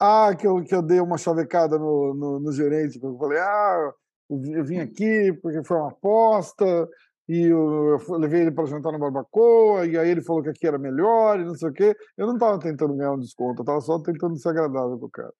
[0.00, 3.38] Ah, que eu, que eu dei uma chavecada no, no, no gerente, que eu falei,
[3.38, 3.92] ah,
[4.30, 6.88] eu vim- aqui porque foi uma aposta,
[7.28, 10.66] e eu, eu levei ele para jantar no Barbacoa, e aí ele falou que aqui
[10.66, 11.94] era melhor, e não sei o quê.
[12.16, 15.10] Eu não estava tentando ganhar um desconto, eu estava só tentando ser agradável com o
[15.10, 15.32] cara.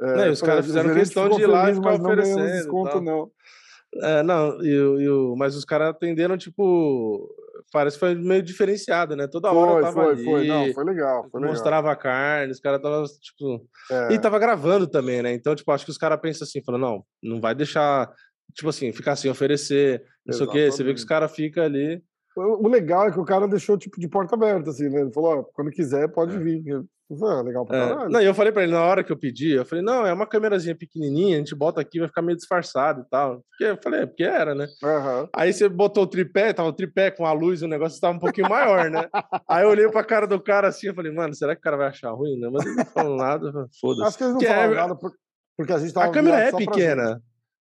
[0.00, 2.34] É, Não, os caras "O fizeram questão de ir lá e ficar mas não ganhamos
[2.36, 3.30] oferecendo desconto, não.
[4.02, 4.68] É, não, e,
[5.04, 7.28] e mas os caras atenderam, tipo,
[7.72, 9.26] parece que foi meio diferenciado, né?
[9.26, 10.46] Toda hora eu Foi, tava foi, ali, foi.
[10.46, 11.54] Não, foi legal, foi legal.
[11.54, 13.66] mostrava a carne, os caras tava, tipo...
[13.90, 15.32] É, E tava gravando também, né?
[15.32, 18.12] Então, tipo, acho que os caras pensam assim, falam, não, não vai deixar,
[18.54, 20.70] tipo assim, ficar sem oferecer, não sei o quê.
[20.70, 22.02] Você vê que os caras ficam ali...
[22.36, 25.00] O o legal é que o cara deixou tipo de porta aberta, assim, né?
[25.00, 26.38] Ele falou, ó, quando quiser, pode É.
[26.38, 26.62] vir.
[27.22, 28.10] Ah, legal pra É, caralho.
[28.10, 30.12] não, e eu falei pra ele, na hora que eu pedi, eu falei, não, é
[30.12, 33.44] uma câmerazinha pequenininha, a gente bota aqui, vai ficar meio disfarçado e tal.
[33.48, 34.66] Porque eu falei, é, porque era, né?
[34.82, 35.28] Aham.
[35.34, 38.20] Aí você botou o tripé, tava o tripé com a luz, o negócio tava um
[38.20, 39.08] pouquinho maior, né?
[39.48, 41.76] Aí eu olhei pra cara do cara assim, eu falei, mano, será que o cara
[41.76, 42.40] vai achar ruim?
[42.40, 42.48] Né?
[42.52, 44.08] Mas ele não falou nada, foda-se.
[44.08, 45.12] Acho que eles não Que é- nada por-
[45.56, 47.22] porque a gente tava A câmera é pequena.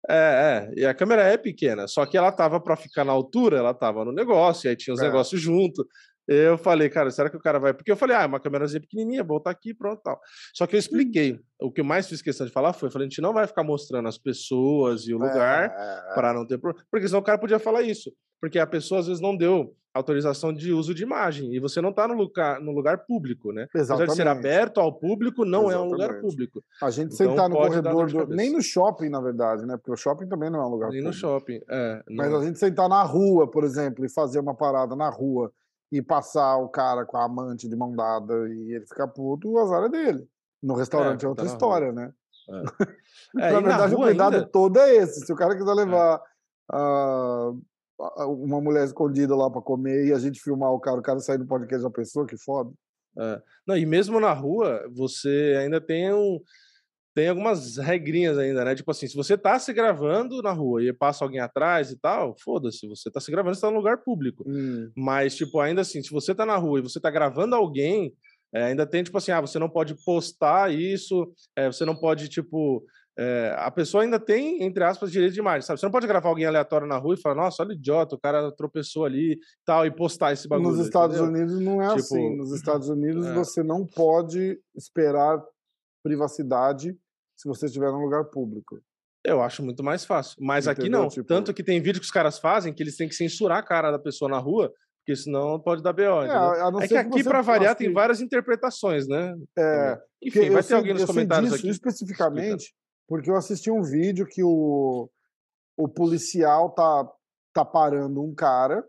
[0.08, 3.58] É, é, e a câmera é pequena, só que ela tava pra ficar na altura,
[3.58, 5.04] ela tava no negócio, e aí tinha os É.
[5.04, 5.86] negócios junto.
[6.28, 7.74] Eu falei, cara, será que o cara vai?
[7.74, 10.20] Porque eu falei, ah, é uma câmerazinha pequenininha, vou botar aqui, pronto, tal.
[10.54, 11.40] Só que eu expliquei.
[11.60, 13.46] O que eu mais fiz questão de falar foi, eu falei, a gente não vai
[13.46, 15.28] ficar mostrando as pessoas e o gente.
[15.28, 16.86] lugar, É, é, para não ter problema.
[16.90, 18.12] Porque senão o cara podia falar isso.
[18.40, 21.52] Porque a pessoa às vezes não deu autorização de uso de imagem.
[21.52, 23.64] E você não está no lugar, no lugar público, né?
[23.64, 24.38] Apesar de ser Exatamente.
[24.38, 26.22] aberto ao público, não é um lugar Exatamente.
[26.22, 26.64] público.
[26.80, 28.34] A gente Então sentar no corredor, do...
[28.34, 29.76] nem no shopping, na verdade, né?
[29.76, 31.20] Porque o shopping também não é um lugar Nem no público.
[31.20, 31.60] shopping.
[31.68, 32.38] É, Mas não.
[32.38, 35.52] a gente sentar na rua, por exemplo, e fazer uma parada na rua
[35.90, 39.58] e passar o cara com a amante de mão dada e ele ficar puto, o
[39.58, 40.28] azar é dele.
[40.62, 41.56] No restaurante é, tá outra na rua.
[41.56, 42.12] história, né?
[43.38, 44.50] É, Na e na verdade, o rua cuidado ainda- É.
[44.50, 45.24] todo é esse.
[45.26, 46.20] Se o cara quiser levar
[46.72, 47.50] ah,
[48.16, 51.20] a- uma mulher escondida lá pra comer e a gente filmar o cara, o cara
[51.20, 52.70] sair do podcast da pessoa, que foda.
[53.18, 53.42] É.
[53.66, 56.40] Não, e mesmo na rua, você ainda tem um.
[57.20, 58.74] Tem algumas regrinhas ainda, né?
[58.74, 62.34] Tipo assim, se você tá se gravando na rua e passa alguém atrás e tal,
[62.42, 64.42] foda-se, você tá se gravando, você tá no lugar público.
[64.46, 68.14] Hum, Mas, tipo, ainda assim, se você tá na rua e você tá gravando alguém,
[68.54, 72.26] É, ainda tem, tipo assim, ah, você não pode postar isso, é, você não pode,
[72.30, 72.82] tipo.
[73.18, 75.78] É, a pessoa ainda tem, entre aspas, direito de imagem, sabe?
[75.78, 78.50] Você não pode gravar alguém aleatório na rua e falar, nossa, olha idiota, o cara
[78.50, 80.70] tropeçou ali tal, e postar esse bagulho.
[80.70, 81.34] Nos Estados entendeu?
[81.34, 82.36] Unidos não é tipo, assim.
[82.36, 83.34] Nos Estados Unidos é.
[83.34, 85.38] você não pode esperar
[86.02, 86.96] privacidade
[87.40, 88.80] se você estiver num lugar público.
[89.24, 90.36] Eu acho muito mais fácil.
[90.40, 90.82] Mas Entendeu?
[90.82, 91.08] aqui não.
[91.08, 91.26] Tipo...
[91.26, 93.90] Tanto que tem vídeo que os caras fazem que eles têm que censurar a cara
[93.90, 96.22] da pessoa na rua, porque senão pode dar BO.
[96.22, 99.34] É, é que aqui, para variar, tem várias interpretações, né?
[99.58, 101.70] É, Enfim, vai ter sei, alguém nos comentários disso, aqui.
[101.70, 102.72] especificamente
[103.10, 105.10] porque eu assisti um vídeo que o,
[105.76, 107.12] o policial tá,
[107.52, 108.86] tá parando um cara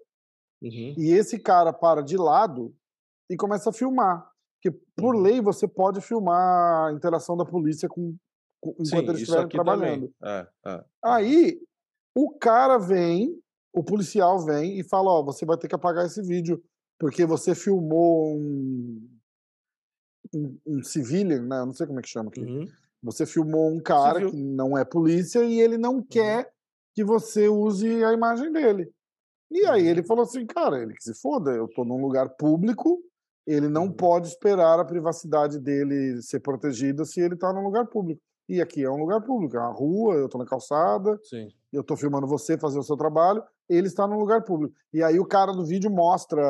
[0.62, 0.94] uhum.
[0.96, 2.72] e esse cara para de lado
[3.28, 4.24] e começa a filmar.
[4.62, 5.22] Porque, por uhum.
[5.22, 8.16] lei, você pode filmar a interação da polícia com
[8.64, 10.14] enquanto Sim, eles estiverem trabalhando.
[10.24, 10.86] É, é.
[11.04, 11.62] Aí,
[12.16, 13.42] o cara vem,
[13.74, 16.64] o policial vem e fala: Ó, você vai ter que apagar esse vídeo,
[17.00, 19.10] porque você filmou um,
[20.34, 21.60] um, um civilian, né?
[21.60, 22.42] Eu não sei como é que chama aqui.
[22.42, 22.68] Uhum.
[23.04, 26.04] Você filmou um cara que não é polícia e ele não uhum.
[26.04, 26.52] quer
[26.94, 28.92] que você use a imagem dele.
[29.50, 29.90] E aí uhum.
[29.90, 33.02] ele falou assim, cara, ele que se foda, eu tô num lugar público,
[33.46, 33.94] ele não uhum.
[33.94, 38.22] pode esperar a privacidade dele ser protegida se ele tá num lugar público.
[38.52, 41.48] E aqui é um lugar público, é uma rua, eu tô na calçada, Sim.
[41.72, 44.74] eu tô filmando você fazer o seu trabalho, ele está num lugar público.
[44.94, 46.42] E aí o cara do vídeo mostra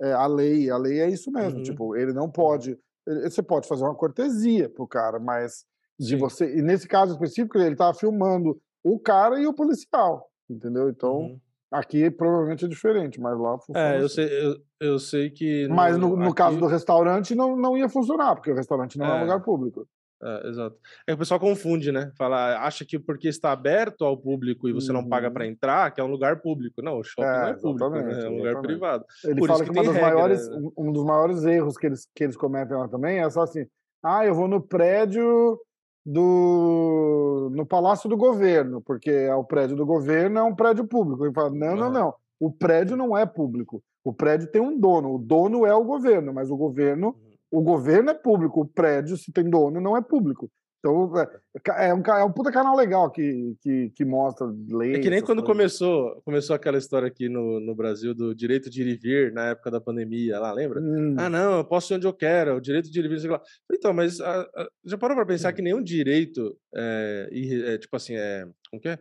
[0.00, 1.64] é, a lei, a lei é isso mesmo, uhum.
[1.64, 2.78] tipo, ele não pode
[3.22, 5.64] você pode fazer uma cortesia pro cara, mas
[5.98, 6.18] de Sim.
[6.18, 6.58] você.
[6.58, 10.88] E nesse caso específico, ele estava filmando o cara e o policial, entendeu?
[10.88, 11.18] Então.
[11.18, 11.40] Uhum.
[11.70, 13.94] Aqui provavelmente é diferente, mas lá funciona.
[13.94, 14.14] É, eu, assim.
[14.14, 15.68] sei, eu, eu sei que.
[15.68, 16.34] Mas no, no aqui...
[16.34, 19.86] caso do restaurante não, não ia funcionar, porque o restaurante não é, é lugar público.
[20.20, 20.76] É, exato.
[21.06, 22.10] É que o pessoal confunde, né?
[22.16, 25.02] Fala, acha que porque está aberto ao público e você uhum.
[25.02, 25.50] não paga para uhum.
[25.50, 26.82] entrar, que é um lugar público.
[26.82, 28.24] Não, o shopping é, não é público, né?
[28.24, 29.04] é um lugar privado.
[29.24, 30.70] Ele Por fala que, que regra, maiores, né?
[30.76, 33.64] um dos maiores erros que eles, que eles cometem lá também é só assim:
[34.02, 35.58] ah, eu vou no prédio
[36.04, 41.24] do no Palácio do Governo, porque é o prédio do governo é um prédio público.
[41.24, 42.14] Ele fala, não, não, não.
[42.40, 43.82] O prédio não é público.
[44.02, 45.14] O prédio tem um dono.
[45.14, 47.14] O dono é o governo, mas o governo
[47.50, 50.50] o governo é público, o prédio, se tem dono, não é público.
[50.78, 54.98] Então, é, é um, é um puta canal legal que, que, que mostra leis.
[54.98, 58.82] É que nem quando começou, começou aquela história aqui no, no Brasil do direito de
[58.82, 60.80] ir e vir na época da pandemia, lá, lembra?
[60.80, 61.16] Hum.
[61.18, 63.28] Ah, não, eu posso ir onde eu quero, o direito de ir e vir.
[63.28, 63.42] Lá.
[63.72, 65.56] Então, mas a, a, já parou para pensar hum.
[65.56, 68.46] que nenhum direito, é, é, tipo assim, é.
[68.70, 68.98] Como que é?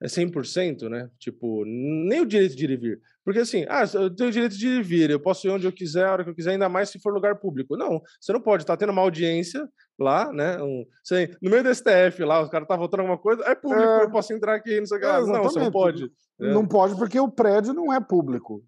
[0.00, 1.10] é 100%, né?
[1.18, 3.00] Tipo, nem o direito de ir e vir.
[3.30, 5.64] Porque assim, ah, eu tenho o direito de ir e vir, eu posso ir onde
[5.64, 7.76] eu quiser, a hora que eu quiser, ainda mais se for lugar público.
[7.76, 10.60] Não, você não pode estar tá tendo uma audiência lá, né?
[10.60, 13.84] Um, sei, no meio do STF lá, os caras tá votando alguma coisa, é público,
[13.84, 14.02] é...
[14.02, 15.18] eu posso entrar aqui, não sei o que lá.
[15.18, 16.10] É, não, você não pode.
[16.40, 16.66] Não é.
[16.66, 18.64] pode porque o prédio não é público.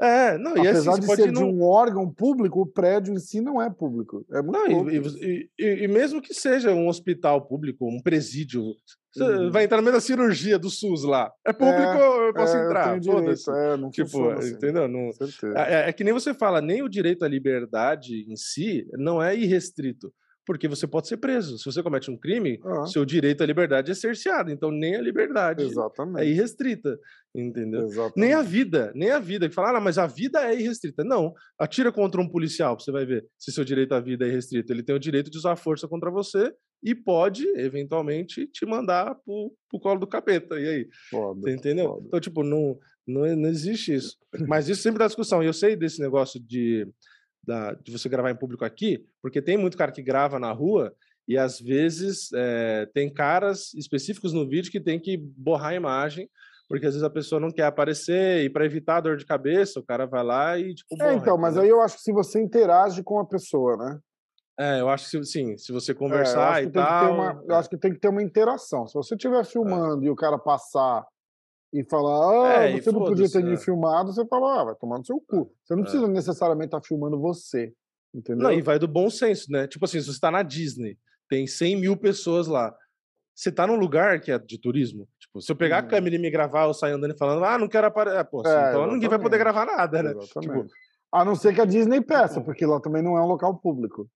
[0.00, 3.42] É, não, e Apesar assim, de ser de um órgão público, o prédio em si
[3.42, 4.24] não é público.
[4.32, 8.62] É muito não, e, e, e, mesmo que seja um hospital público, um presídio,
[9.18, 11.30] você vai entrar na mesma cirurgia do SUS lá.
[11.46, 13.02] É público, é, eu posso é, entrar.
[13.02, 13.50] Foda-se.
[13.50, 14.50] É, não tipo, assim.
[14.50, 14.88] entendeu?
[14.88, 15.10] Não,
[15.56, 19.22] é, é, é que nem você fala, nem o direito à liberdade em si não
[19.22, 20.12] é irrestrito
[20.46, 21.58] porque você pode ser preso.
[21.58, 22.86] Se você comete um crime, ah.
[22.86, 24.50] seu direito à liberdade é cerceado.
[24.50, 26.22] Então, nem a liberdade é Exatamente.
[26.24, 26.98] é irrestrita.
[27.34, 27.82] Entendeu?
[27.82, 28.16] Exatamente.
[28.16, 29.48] Nem a vida, nem a vida.
[29.48, 31.02] Que fala, ah, mas a vida é irrestrita.
[31.02, 31.34] Não.
[31.58, 34.72] Atira contra um policial, você vai ver se seu direito à vida é irrestrito.
[34.72, 39.52] Ele tem o direito de usar força contra você e pode, eventualmente, te mandar pro,
[39.68, 40.60] pro colo do capeta.
[40.60, 40.88] E aí?
[41.10, 41.88] Foda, entendeu?
[41.88, 42.04] Foda.
[42.06, 44.16] Então, tipo, não, não, não existe isso.
[44.46, 45.42] Mas isso sempre dá discussão.
[45.42, 46.86] E eu sei desse negócio de
[47.46, 50.94] da, de você gravar em público aqui, porque tem muito cara que grava na rua
[51.28, 56.28] e às vezes é, tem caras específicos no vídeo que tem que borrar a imagem,
[56.68, 59.84] porque às vezes a pessoa não quer aparecer e para evitar dor de cabeça, o
[59.84, 60.96] cara vai lá e tipo.
[60.96, 63.98] Borra, é, então, mas aí eu acho que se você interage com a pessoa, né?
[64.58, 67.14] É, eu acho que sim, se você conversar é, e tal.
[67.14, 68.86] Uma, eu acho que tem que ter uma interação.
[68.86, 69.44] Se você estiver é.
[69.44, 70.06] filmando é.
[70.06, 71.06] e o cara passar
[71.72, 73.56] e falar, ah, é, você não podia ter me é.
[73.56, 75.52] filmado, você fala, ah, vai tomar no seu cu.
[75.64, 75.84] Você não é.
[75.84, 77.72] precisa necessariamente estar tá filmando você,
[78.14, 78.44] entendeu?
[78.44, 79.66] Não, e vai do bom senso, né?
[79.66, 80.98] Tipo assim, se você está na Disney,
[81.28, 82.74] tem 100 mil pessoas lá,
[83.34, 85.06] você tá num lugar que é de turismo.
[85.18, 85.80] Tipo, se eu pegar hum.
[85.80, 85.90] a uhum.
[85.90, 88.24] câmera e me gravar, eu sair andando e falando, ah, não quero aparecer.
[88.24, 90.14] Pô, assim, é, então ninguém vai poder gravar nada, né?
[90.40, 90.66] Tipo,
[91.12, 94.08] a não ser que a Disney peça, porque lá também não é um local público.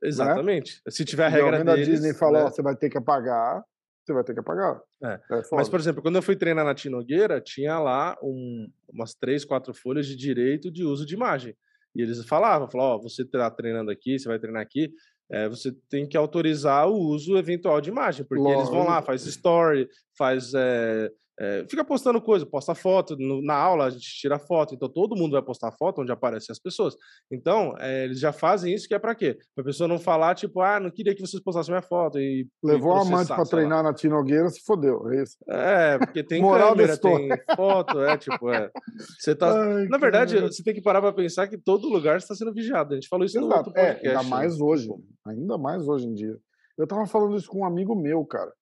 [0.00, 0.08] Né?
[0.08, 0.80] Exatamente.
[0.84, 0.92] Né?
[0.92, 1.88] Se tiver a regra deles...
[1.88, 2.50] a Disney falou, né?
[2.50, 3.64] você vai ter que apagar,
[4.04, 4.80] você vai ter que apagar.
[5.02, 5.20] É.
[5.30, 9.44] É Mas, por exemplo, quando eu fui treinar na Tinogueira, tinha lá um, umas três,
[9.44, 11.56] quatro folhas de direito de uso de imagem.
[11.94, 14.92] E eles falavam, falavam, ó, você está treinando aqui, você vai treinar aqui,
[15.30, 18.60] é, você tem que autorizar o uso eventual de imagem, porque Lógico.
[18.60, 23.54] eles vão lá, faz story, faz é, é, fica postando coisa, posta foto, no, na
[23.54, 26.94] aula a gente tira foto, então todo mundo vai postar foto onde aparecem as pessoas.
[27.30, 29.36] Então, é, eles já fazem isso que é para quê?
[29.54, 32.18] Pra pessoa não falar, tipo, ah, não queria que vocês postassem minha foto.
[32.18, 34.14] E, Levou e a amante para treinar na Tina
[34.48, 35.36] se fodeu, é isso?
[35.48, 38.70] É, porque tem câmera, tem foto, é, tipo, é.
[39.18, 39.50] Você tá...
[39.74, 42.92] Ai, na verdade, você tem que parar para pensar que todo lugar está sendo vigiado.
[42.92, 43.48] A gente falou isso Exato.
[43.48, 44.06] no outro podcast.
[44.06, 44.64] É, ainda mais né?
[44.64, 44.88] hoje,
[45.26, 46.36] ainda mais hoje em dia.
[46.78, 48.52] Eu tava falando isso com um amigo meu, cara.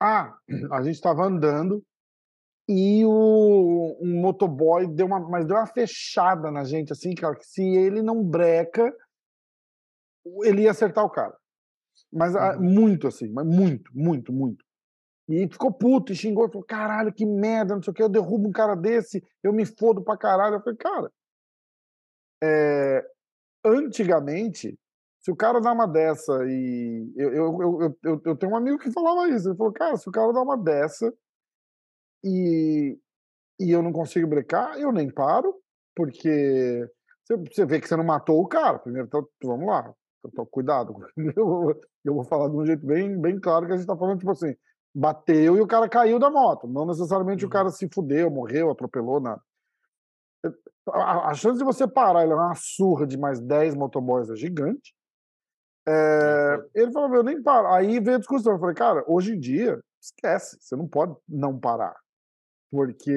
[0.00, 0.34] Ah,
[0.72, 1.82] a gente tava andando
[2.68, 7.44] e o um motoboy deu uma, mas deu uma fechada na gente, assim, cara, que
[7.44, 8.94] se ele não breca,
[10.42, 11.36] ele ia acertar o cara.
[12.12, 12.62] Mas ah, uhum.
[12.62, 14.64] muito, assim, mas muito, muito, muito.
[15.28, 18.48] E ficou puto e xingou, falou, caralho, que merda, não sei o que, eu derrubo
[18.48, 20.56] um cara desse, eu me fodo pra caralho.
[20.56, 21.10] Eu falei, cara,
[22.42, 23.04] é,
[23.64, 24.78] antigamente,
[25.20, 27.12] se o cara dá uma dessa e.
[27.16, 30.08] Eu, eu, eu, eu, eu tenho um amigo que falava isso, ele falou, cara, se
[30.08, 31.12] o cara dá uma dessa
[32.24, 32.98] e,
[33.60, 35.54] e eu não consigo brecar, eu nem paro,
[35.94, 36.88] porque
[37.28, 38.78] você vê que você não matou o cara.
[38.78, 39.94] Primeiro, então, vamos lá,
[40.26, 40.94] então, cuidado.
[41.36, 44.18] Eu, eu, vou falar de um jeito bem, bem claro que a gente tá falando,
[44.18, 44.54] tipo assim,
[44.94, 46.66] bateu e o cara caiu da moto.
[46.66, 47.48] Não necessariamente uhum.
[47.48, 49.40] o cara se fudeu, morreu, atropelou, nada.
[50.90, 54.36] A, a, chance de você parar e levar uma surra de mais 10 motoboys é
[54.36, 54.94] gigante.
[55.86, 57.68] É, ele falou, eu nem paro.
[57.68, 58.52] Aí veio a discussão.
[58.52, 61.96] Eu falei, cara, hoje em dia, esquece, você não pode não parar
[62.70, 63.12] porque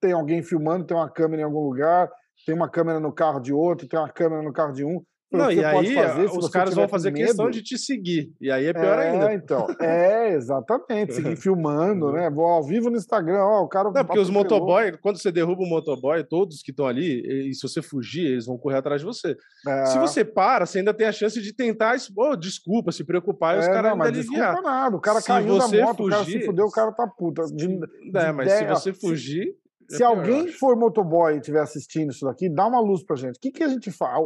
[0.00, 2.10] tem alguém filmando, tem uma câmera em algum lugar,
[2.46, 5.04] tem uma câmera no carro de outro, tem uma câmera no carro de um.
[5.32, 8.32] Não, e aí fazer, os caras vão fazer medo, questão de te seguir.
[8.40, 9.34] E aí é pior é, ainda.
[9.34, 9.66] então.
[9.82, 11.14] É, exatamente.
[11.14, 12.30] Seguir filmando, né?
[12.30, 13.90] Vou ao vivo no Instagram, ó, o cara.
[13.90, 17.62] Não, porque os motoboy, quando você derruba o motoboy, todos que estão ali, e se
[17.62, 19.36] você fugir, eles vão correr atrás de você.
[19.66, 19.86] É.
[19.86, 23.60] Se você para, você ainda tem a chance de tentar, oh, desculpa, se preocupar, e
[23.60, 24.52] os é, caras ainda aliviar.
[24.52, 24.96] Desculpa nada.
[24.96, 27.44] O cara se caiu da moto, fugir, o cara se fudeu, o cara tá puta.
[27.46, 27.80] De, de
[28.14, 29.56] é, mas ideia, se você fugir.
[29.88, 33.16] Se, é se alguém for motoboy e estiver assistindo isso daqui, dá uma luz pra
[33.16, 33.36] gente.
[33.36, 34.18] O que, que a gente faz?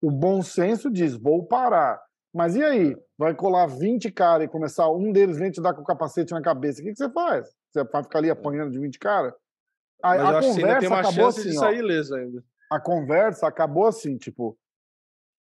[0.00, 2.00] O bom senso diz: vou parar.
[2.32, 2.96] Mas e aí?
[3.18, 6.40] Vai colar 20 caras e começar, um deles vem te dar com o capacete na
[6.40, 6.80] cabeça.
[6.80, 7.48] O que, que você faz?
[7.70, 9.34] Você vai ficar ali apanhando de 20 caras?
[10.02, 11.82] A, Mas a conversa que tem uma acabou chance assim, de sair
[12.14, 12.44] ainda.
[12.70, 14.56] A conversa acabou assim, tipo,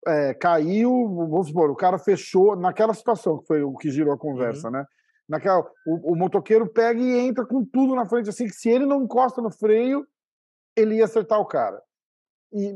[0.06, 4.18] é, caiu, vamos supor, o cara fechou naquela situação que foi o que girou a
[4.18, 4.74] conversa, uhum.
[4.74, 4.86] né?
[5.30, 8.86] Naquela, o, o, motoqueiro pega e entra com tudo na frente, assim, que se ele
[8.86, 10.06] não encosta no freio,
[10.76, 11.80] ele ia acertar o cara
[12.52, 12.74] e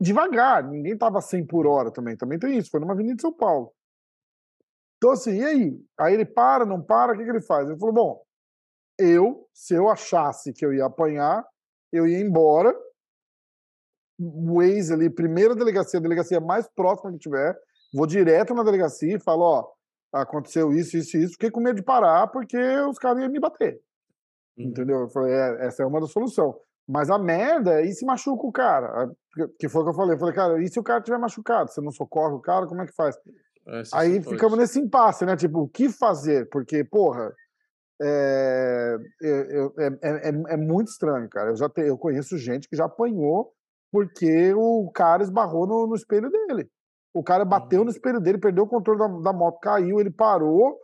[0.00, 3.32] devagar, ninguém estava 100 por hora também, também tem isso, foi numa avenida de São
[3.32, 3.72] Paulo.
[4.96, 5.84] Então assim, e aí?
[5.98, 7.68] Aí ele para, não para, o que, que ele faz?
[7.68, 8.22] Ele falou, bom,
[8.98, 11.44] eu, se eu achasse que eu ia apanhar,
[11.92, 12.74] eu ia embora,
[14.18, 17.56] o Waze ali, primeira delegacia, a delegacia mais próxima que tiver,
[17.92, 19.72] vou direto na delegacia e falo, ó,
[20.12, 23.80] aconteceu isso, isso, isso, fiquei com medo de parar porque os caras iam me bater.
[24.58, 24.66] Uhum.
[24.68, 25.00] Entendeu?
[25.00, 26.54] Eu falei, é, essa é uma das soluções.
[26.88, 29.10] Mas a merda é e se machuca o cara.
[29.58, 30.14] Que foi o que eu falei.
[30.14, 31.70] Eu falei, cara, e se o cara tiver machucado?
[31.70, 33.16] Você não socorre o cara, como é que faz?
[33.68, 35.36] É, Aí ficamos nesse impasse, né?
[35.36, 36.48] Tipo, o que fazer?
[36.48, 37.32] Porque, porra,
[38.00, 41.50] é, é, é, é, muito estranho, cara.
[41.50, 43.52] Eu já te, eu conheço gente que já apanhou
[43.90, 46.68] porque o cara esbarrou no, no espelho dele.
[47.14, 50.78] O cara bateu no espelho dele, perdeu o controle da, da, moto, caiu, ele parou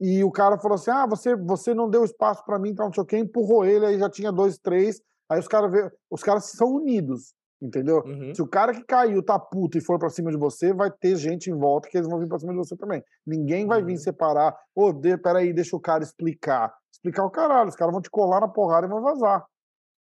[0.00, 2.92] e o cara falou assim: Ah, você, você não deu espaço para mim, então não
[2.92, 5.00] sei o que, empurrou ele, aí já tinha dois, três.
[5.32, 8.02] Aí os caras os caras são unidos, entendeu?
[8.04, 8.34] Uhum.
[8.34, 11.16] Se o cara que caiu tá puto e for para cima de você, vai ter
[11.16, 13.02] gente em volta que eles vão vir para cima de você também.
[13.26, 13.86] Ninguém vai uhum.
[13.86, 14.54] vir separar.
[14.74, 16.72] Ô, oh, de, peraí, deixa o cara explicar.
[16.92, 17.70] Explicar o caralho.
[17.70, 19.46] Os caras vão te colar na porrada e vão vazar.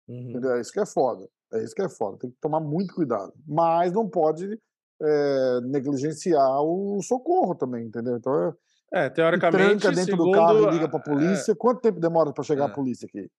[0.09, 0.31] Uhum.
[0.31, 0.53] Entendeu?
[0.53, 1.29] É isso que é foda.
[1.53, 2.19] É isso que é foda.
[2.19, 3.33] Tem que tomar muito cuidado.
[3.47, 4.59] Mas não pode
[5.03, 8.17] é, negligenciar o socorro também, entendeu?
[8.17, 8.57] Então
[8.93, 9.81] é, é teoricamente.
[9.81, 11.53] Tranca dentro segundo, do carro e liga pra polícia.
[11.53, 12.75] É, Quanto tempo demora para chegar a é.
[12.75, 13.31] polícia aqui?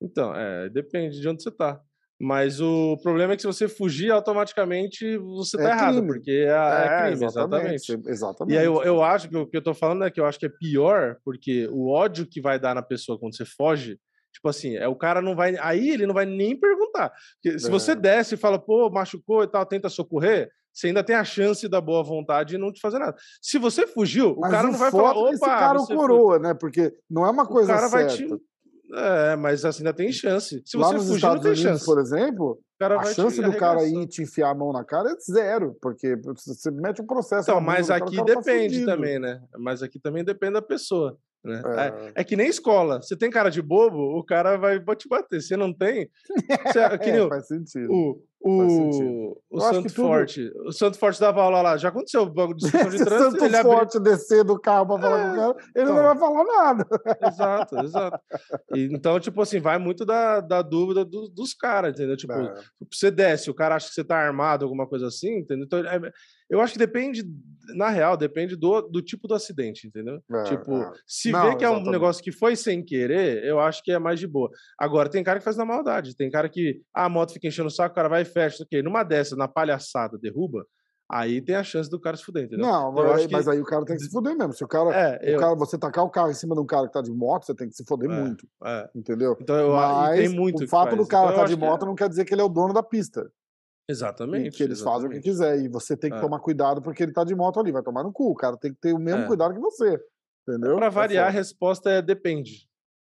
[0.00, 1.80] Então, é, depende de onde você está.
[2.20, 6.46] Mas o problema é que se você fugir, automaticamente você está é errado, porque é,
[6.46, 7.74] é, é crime, exatamente.
[7.74, 8.10] exatamente.
[8.10, 8.54] exatamente.
[8.54, 10.38] E aí eu, eu acho que o que eu estou falando é que eu acho
[10.38, 14.00] que é pior, porque o ódio que vai dar na pessoa quando você foge,
[14.32, 15.56] tipo assim, é o cara não vai.
[15.60, 17.12] Aí ele não vai nem perguntar.
[17.40, 17.96] Porque se você é.
[17.96, 21.80] desce e fala, pô, machucou e tal, tenta socorrer, você ainda tem a chance da
[21.80, 23.16] boa vontade de não te fazer nada.
[23.40, 26.52] Se você fugiu, Mas o cara não vai falar, opa, esse cara coroa, né?
[26.52, 28.06] Porque não é uma coisa o cara certa.
[28.06, 28.28] Vai te
[28.92, 30.62] é, mas assim ainda tem chance.
[30.64, 31.84] Se Lá você nos fugir, Estados não tem Unidos, chance.
[31.84, 35.76] por exemplo, a chance do cara ir te enfiar a mão na cara é zero,
[35.80, 37.50] porque você mete um processo.
[37.50, 39.40] Então, mas aqui tá depende tá também, né?
[39.58, 41.18] Mas aqui também depende da pessoa.
[41.44, 41.62] Né?
[41.64, 41.80] É.
[41.80, 42.24] É, é.
[42.24, 43.00] que nem escola.
[43.00, 45.40] Você tem cara de bobo, o cara vai te bater.
[45.40, 46.10] Você não tem.
[46.66, 47.90] Você, é, que nem é, faz sentido.
[47.90, 49.94] O, O, o Santo tudo...
[49.94, 50.52] Forte.
[50.66, 51.76] O Santo Forte dava aula lá.
[51.76, 53.50] Já aconteceu o bagulho de discussão de trânsito.
[53.50, 54.10] Santo Forte abri...
[54.10, 56.86] descer do carro para falar é, com o cara, ele então, não vai falar nada.
[57.26, 58.20] Exato, exato.
[58.74, 62.16] E, então, tipo assim, vai muito da, da dúvida do, dos caras, entendeu?
[62.16, 62.54] Tipo, é.
[62.92, 65.64] você desce, o cara acha que você tá armado, alguma coisa assim, entendeu?
[65.66, 66.12] Então, é,
[66.48, 67.22] eu acho que depende,
[67.76, 70.20] na real, depende do, do tipo do acidente, entendeu?
[70.32, 70.92] É, tipo, é.
[71.06, 73.98] se não, vê que é um negócio que foi sem querer, eu acho que é
[73.98, 74.50] mais de boa.
[74.78, 77.68] Agora, tem cara que faz na maldade, tem cara que ah, a moto fica enchendo
[77.68, 78.82] o saco, o cara vai e fecha, ok.
[78.82, 80.64] Numa dessa, na palhaçada, derruba,
[81.10, 82.66] aí tem a chance do cara se fuder, entendeu?
[82.66, 83.32] Não, mas, aí, que...
[83.32, 84.52] mas aí o cara tem que se fuder mesmo.
[84.52, 86.86] Se o cara, é, o cara, você tacar o carro em cima de um cara
[86.86, 88.46] que tá de moto, você tem que se fuder é, muito.
[88.64, 88.88] É.
[88.94, 89.36] Entendeu?
[89.40, 91.86] Então eu, mas tem muito o fato do cara estar então, tá de moto que...
[91.86, 93.30] não quer dizer que ele é o dono da pista.
[93.88, 94.56] Exatamente.
[94.56, 95.02] Que eles exatamente.
[95.02, 95.60] fazem o que quiser.
[95.60, 96.20] E você tem que é.
[96.20, 97.72] tomar cuidado porque ele tá de moto ali.
[97.72, 98.30] Vai tomar no cu.
[98.30, 99.26] O cara tem que ter o mesmo é.
[99.26, 99.98] cuidado que você.
[100.46, 100.76] Entendeu?
[100.76, 102.68] Para é variar, é a resposta é depende.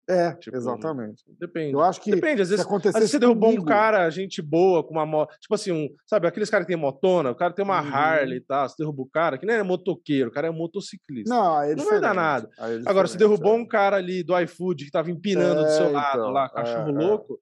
[0.07, 1.23] É, tipo, exatamente.
[1.39, 1.73] Depende.
[1.73, 2.11] Eu acho que.
[2.11, 3.63] Depende, às vezes, às vezes você derrubou comigo...
[3.63, 5.35] um cara, gente boa, com uma moto.
[5.39, 7.89] Tipo assim, um, sabe, aqueles caras que tem motona, o cara tem uma uhum.
[7.89, 8.69] Harley e tal.
[8.69, 11.33] Você derrubou o cara, que nem é motoqueiro, o cara é motociclista.
[11.33, 12.47] Não, é não vai dar nada.
[12.59, 13.57] É Agora, você derrubou é.
[13.57, 17.39] um cara ali do iFood que tava empinando do seu lado então, lá, cachorro louco.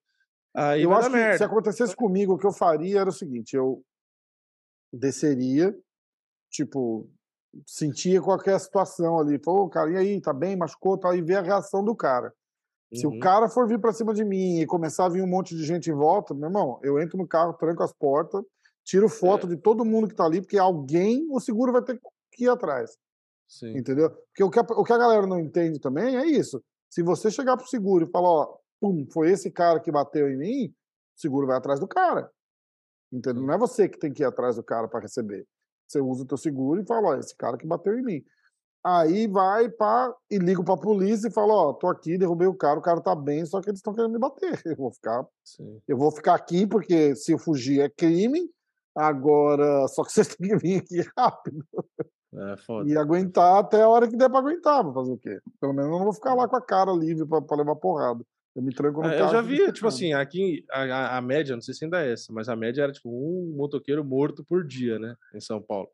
[0.54, 1.38] Aí eu acho que merda.
[1.38, 3.82] se acontecesse comigo, o que eu faria era o seguinte: eu
[4.92, 5.76] desceria,
[6.50, 7.10] tipo,
[7.66, 9.38] sentia qualquer situação ali.
[9.42, 12.32] Falou, cara, e aí, tá bem, machucou, tal, e ver a reação do cara.
[12.92, 12.98] Uhum.
[12.98, 13.18] Se o uhum.
[13.18, 15.90] cara for vir para cima de mim e começar a vir um monte de gente
[15.90, 18.42] em volta, meu irmão, eu entro no carro, tranco as portas,
[18.84, 19.50] tiro foto é.
[19.50, 21.98] de todo mundo que tá ali, porque alguém, o seguro vai ter
[22.32, 22.96] que ir atrás.
[23.48, 23.76] Sim.
[23.76, 24.10] Entendeu?
[24.10, 26.62] Porque o que, a, o que a galera não entende também é isso.
[26.90, 30.36] Se você chegar pro seguro e falar, ó, pum, foi esse cara que bateu em
[30.36, 32.30] mim, o seguro vai atrás do cara.
[33.10, 33.42] Entendeu?
[33.42, 35.46] Não é você que tem que ir atrás do cara para receber.
[35.88, 38.24] Você usa o teu seguro e fala, ó, esse cara que bateu em mim.
[38.84, 42.78] Aí vai pá, e liga pra polícia e fala, ó, tô aqui, derrubei o cara,
[42.78, 44.60] o cara tá bem, só que eles estão querendo me bater.
[44.66, 45.26] Eu vou ficar.
[45.42, 45.80] Sim.
[45.88, 48.50] Eu vou ficar aqui, porque se eu fugir é crime.
[48.94, 51.64] Agora, só que vocês têm que vir aqui rápido.
[52.34, 52.90] É, foda.
[52.90, 54.82] E aguentar até a hora que der pra aguentar.
[54.82, 55.40] Vou fazer o quê?
[55.60, 58.24] Pelo menos eu não vou ficar lá com a cara livre pra, pra levar porrada.
[58.54, 59.30] Eu me tranco no é, carro.
[59.30, 62.32] Eu já vi, tipo assim, aqui a, a, média, não sei se ainda é essa,
[62.32, 65.16] mas a média era tipo um motoqueiro morto por dia, né?
[65.34, 65.88] Em São Paulo.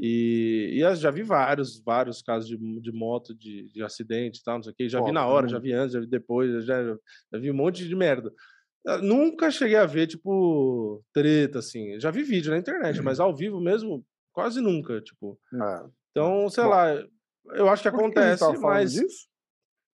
[0.00, 4.56] E, e já vi vários, vários casos de, de moto, de, de acidente e tal,
[4.56, 4.88] não sei o quê.
[4.88, 6.84] Já vi na hora, já vi antes, já vi depois, já,
[7.32, 8.32] já vi um monte de merda.
[8.84, 11.98] Eu nunca cheguei a ver, tipo, treta, assim.
[11.98, 15.38] Já vi vídeo na internet, mas ao vivo mesmo, quase nunca, tipo.
[15.52, 15.84] É.
[16.10, 17.04] Então, sei Bom, lá,
[17.54, 18.92] eu acho que acontece, que mas.
[18.92, 19.28] Disso?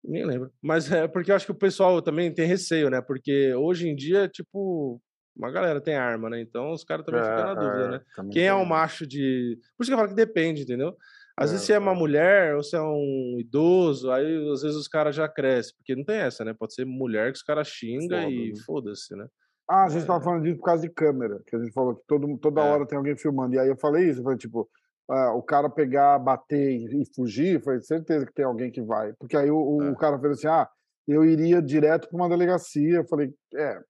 [0.05, 0.53] Nem lembro.
[0.63, 3.01] Mas é porque eu acho que o pessoal também tem receio, né?
[3.01, 5.01] Porque hoje em dia, tipo,
[5.37, 6.41] uma galera tem arma, né?
[6.41, 8.31] Então os caras também é, ficam na dúvida, é, né?
[8.31, 9.59] Quem é um macho de.
[9.77, 10.95] Por isso que eu falo que depende, entendeu?
[11.37, 11.97] Às é, vezes se é uma é.
[11.97, 16.05] mulher ou se é um idoso, aí às vezes os caras já crescem, porque não
[16.05, 16.55] tem essa, né?
[16.55, 18.61] Pode ser mulher que os caras xingam Foda, e né?
[18.65, 19.27] foda-se, né?
[19.69, 20.25] Ah, a gente tava é.
[20.25, 22.71] falando disso por causa de câmera, que a gente falou que todo, toda é.
[22.71, 23.55] hora tem alguém filmando.
[23.55, 24.69] E aí eu falei isso, eu falei, tipo,
[25.11, 29.13] ah, o cara pegar, bater e fugir, foi certeza que tem alguém que vai.
[29.15, 29.91] Porque aí o, é.
[29.91, 30.69] o cara fez assim: ah,
[31.07, 32.97] eu iria direto para uma delegacia.
[32.97, 33.81] Eu falei: é.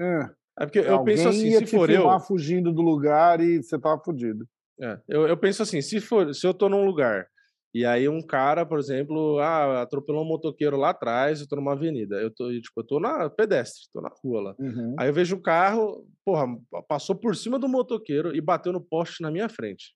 [0.00, 2.20] É, é porque eu penso assim: se for eu.
[2.20, 4.46] fugindo do lugar e você tava fudido.
[4.80, 7.26] É, eu, eu penso assim: se, for, se eu tô num lugar
[7.74, 11.72] e aí um cara, por exemplo, ah, atropelou um motoqueiro lá atrás, eu tô numa
[11.72, 12.16] avenida.
[12.16, 14.54] Eu tô, tipo, eu tô na pedestre, tô na rua lá.
[14.58, 14.94] Uhum.
[14.98, 16.46] Aí eu vejo o carro, porra,
[16.88, 19.94] passou por cima do motoqueiro e bateu no poste na minha frente.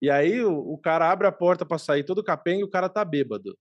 [0.00, 2.88] E aí o, o cara abre a porta para sair todo capenga e o cara
[2.88, 3.56] tá bêbado.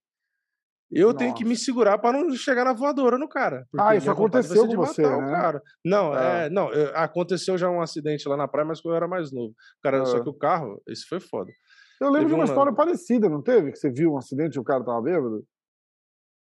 [0.90, 1.18] Eu Nossa.
[1.18, 3.68] tenho que me segurar para não chegar na voadora no cara.
[3.78, 5.32] Ah, isso aconteceu com você, né?
[5.32, 5.62] Cara.
[5.84, 6.46] Não, é.
[6.46, 9.32] é não, eu, aconteceu já um acidente lá na praia, mas quando eu era mais
[9.34, 9.54] novo.
[9.84, 10.06] Cara, é.
[10.06, 11.52] Só que o carro, esse foi foda.
[12.00, 13.72] Eu lembro teve de uma, história parecida, não teve?
[13.72, 15.44] Que você viu um acidente e o cara tava bêbado?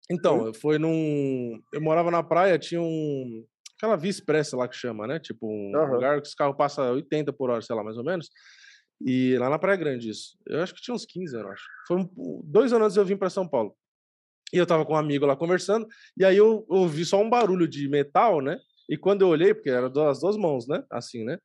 [0.10, 0.54] Então, foi?
[0.54, 1.60] foi num.
[1.72, 3.46] Eu morava na praia, tinha um.
[3.78, 5.20] Aquela via expressa lá que chama, né?
[5.20, 5.94] Tipo, um uhum.
[5.94, 8.30] lugar que os carros passam 80 por hora, sei lá, mais ou menos.
[9.06, 10.38] E lá na Praia Grande, isso.
[10.46, 11.66] Eu acho que tinha uns 15 anos, acho.
[11.88, 13.76] Foi um, dois anos eu vim para São Paulo.
[14.54, 15.88] E eu tava com um amigo lá conversando,
[16.18, 18.60] e aí eu ouvi só um barulho de metal, né?
[18.90, 20.84] E quando eu olhei, porque era das duas mãos, né?
[20.92, 21.40] Assim, né?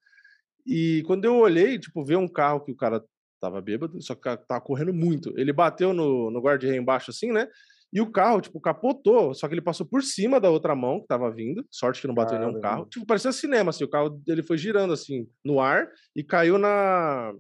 [0.66, 3.02] E quando eu olhei, tipo, ver um carro que o cara
[3.40, 5.32] tava bêbado, só que tava correndo muito.
[5.38, 7.48] Ele bateu no, no guarda-rei embaixo, assim, né?
[7.92, 11.06] E o carro, tipo, capotou, só que ele passou por cima da outra mão que
[11.06, 11.64] tava vindo.
[11.70, 12.50] Sorte que não bateu Caramba.
[12.50, 12.86] nenhum carro.
[12.86, 13.84] Tipo, parecia cinema, assim.
[13.84, 17.32] O carro dele foi girando, assim, no ar e caiu na.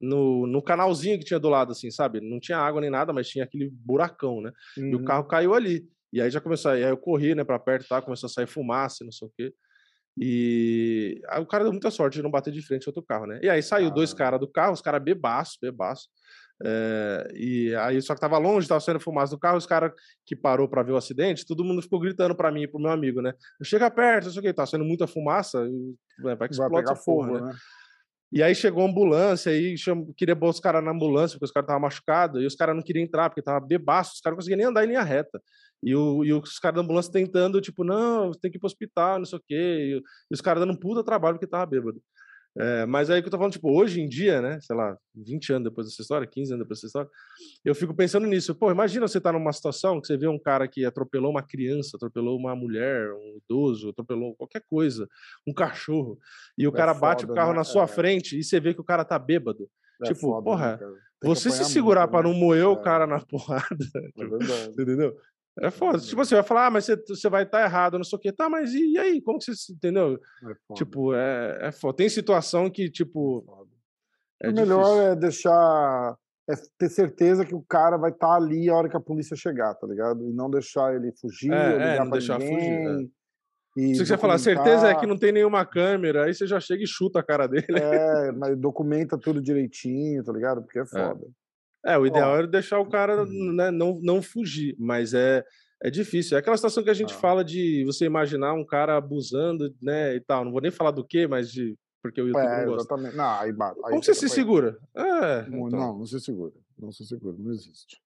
[0.00, 2.20] No, no canalzinho que tinha do lado, assim, sabe?
[2.20, 4.50] Não tinha água nem nada, mas tinha aquele buracão, né?
[4.76, 4.86] Uhum.
[4.86, 5.04] E o uhum.
[5.04, 5.88] carro caiu ali.
[6.12, 8.02] E aí já começou, aí eu corri, né, pra perto, tá?
[8.02, 9.54] Começou a sair fumaça, não sei o quê.
[10.18, 13.40] E aí o cara deu muita sorte de não bater de frente outro carro, né?
[13.42, 13.90] E aí saiu ah.
[13.90, 16.08] dois caras do carro, os caras bebaço, bebaço.
[16.64, 19.92] É, e aí, só que tava longe, tava saindo fumaça do carro, os caras
[20.24, 22.90] que parou para ver o acidente, todo mundo ficou gritando para mim e pro meu
[22.90, 23.34] amigo, né?
[23.64, 26.82] Chega perto, não sei o que, tá saindo muita fumaça, né, vai que explode vai
[26.82, 27.40] pegar fogo, né?
[27.40, 27.52] né?
[28.32, 30.10] E aí chegou a ambulância, aí cham...
[30.16, 32.82] queria botar os caras na ambulância, porque os caras estavam machucados, e os caras não
[32.82, 35.38] queriam entrar, porque tava bebaço, os caras não conseguiam nem andar em linha reta.
[35.82, 39.18] E, o, e os caras da ambulância tentando, tipo, não, tem que ir pro hospital,
[39.18, 39.54] não sei o quê.
[39.54, 42.00] E, e os caras dando um puta trabalho porque tava bêbado.
[42.58, 45.54] É, mas aí que eu tô falando, tipo, hoje em dia, né, sei lá, 20
[45.54, 47.10] anos depois dessa história, 15 anos depois dessa história,
[47.64, 48.54] eu fico pensando nisso.
[48.54, 51.96] Pô, imagina você tá numa situação que você vê um cara que atropelou uma criança,
[51.96, 55.08] atropelou uma mulher, um idoso, atropelou qualquer coisa,
[55.46, 56.18] um cachorro,
[56.58, 57.56] e o é cara foda, bate o carro né?
[57.56, 57.88] na sua é.
[57.88, 59.68] frente e você vê que o cara tá bêbado.
[60.02, 62.82] É tipo, foda, né, porra, né, você se segurar para não moer o é.
[62.82, 65.16] cara na porrada, tipo, entendeu?
[65.60, 65.98] É foda.
[65.98, 68.20] Tipo assim, vai falar, ah, mas você, você vai estar tá errado, não sei o
[68.20, 68.32] quê.
[68.32, 69.20] Tá, mas e, e aí?
[69.20, 69.72] Como que você.
[69.72, 70.18] Entendeu?
[70.44, 71.96] É tipo, é, é foda.
[71.96, 73.44] Tem situação que, tipo.
[74.42, 75.02] É o melhor difícil.
[75.02, 76.16] é deixar.
[76.50, 79.36] É ter certeza que o cara vai estar tá ali a hora que a polícia
[79.36, 80.28] chegar, tá ligado?
[80.28, 82.84] E não deixar ele fugir, é, é, não deixar ninguém.
[82.84, 83.22] Fugir, é.
[83.74, 86.82] E Se você falar, certeza é que não tem nenhuma câmera, aí você já chega
[86.82, 87.66] e chuta a cara dele.
[87.70, 90.62] É, mas documenta tudo direitinho, tá ligado?
[90.62, 90.86] Porque é, é.
[90.86, 91.26] foda.
[91.84, 91.98] É.
[91.98, 93.52] O ideal é deixar o cara uhum.
[93.52, 95.44] né, não, não fugir, mas é,
[95.82, 96.36] é difícil.
[96.36, 97.18] É aquela situação que a gente ah.
[97.18, 100.44] fala de você imaginar um cara abusando, né, e tal.
[100.44, 102.94] Não vou nem falar do que, mas de porque o YouTube é, não gosta.
[102.94, 103.16] Exatamente.
[103.16, 104.76] Não, aí, aí Como você se segura?
[104.94, 105.78] É, não, então.
[105.78, 106.52] não, não se segura.
[106.76, 108.02] Não se segura, não existe.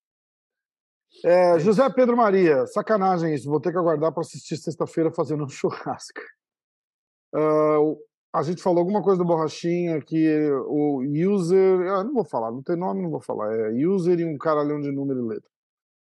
[1.25, 3.49] É, é José Pedro Maria, sacanagem isso.
[3.49, 6.21] Vou ter que aguardar para assistir sexta-feira fazendo um churrasco.
[7.35, 7.99] Uh,
[8.37, 11.01] a gente falou alguma coisa do Borrachinha que o
[11.33, 11.81] user.
[11.81, 13.51] Eu não vou falar, não tem nome, não vou falar.
[13.55, 15.51] É user e um caralhão de número e letra.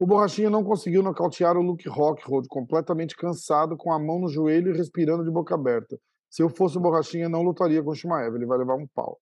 [0.01, 4.75] O Borrachinha não conseguiu nocautear o Luke Rockhold, completamente cansado, com a mão no joelho
[4.75, 6.01] e respirando de boca aberta.
[6.29, 9.21] Se eu fosse o Borrachinha, não lutaria com o Shimaev, ele vai levar um pau.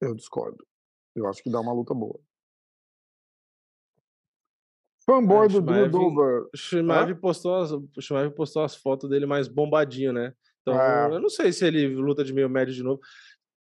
[0.00, 0.66] Eu discordo.
[1.14, 2.18] Eu acho que dá uma luta boa.
[5.04, 6.48] Fanboy é, do Drew Dover.
[6.52, 7.70] O Shimaev postou, as,
[8.34, 10.34] postou as fotos dele mais bombadinho, né?
[10.66, 11.14] Então, é.
[11.14, 13.00] eu não sei se ele luta de meio médio de novo.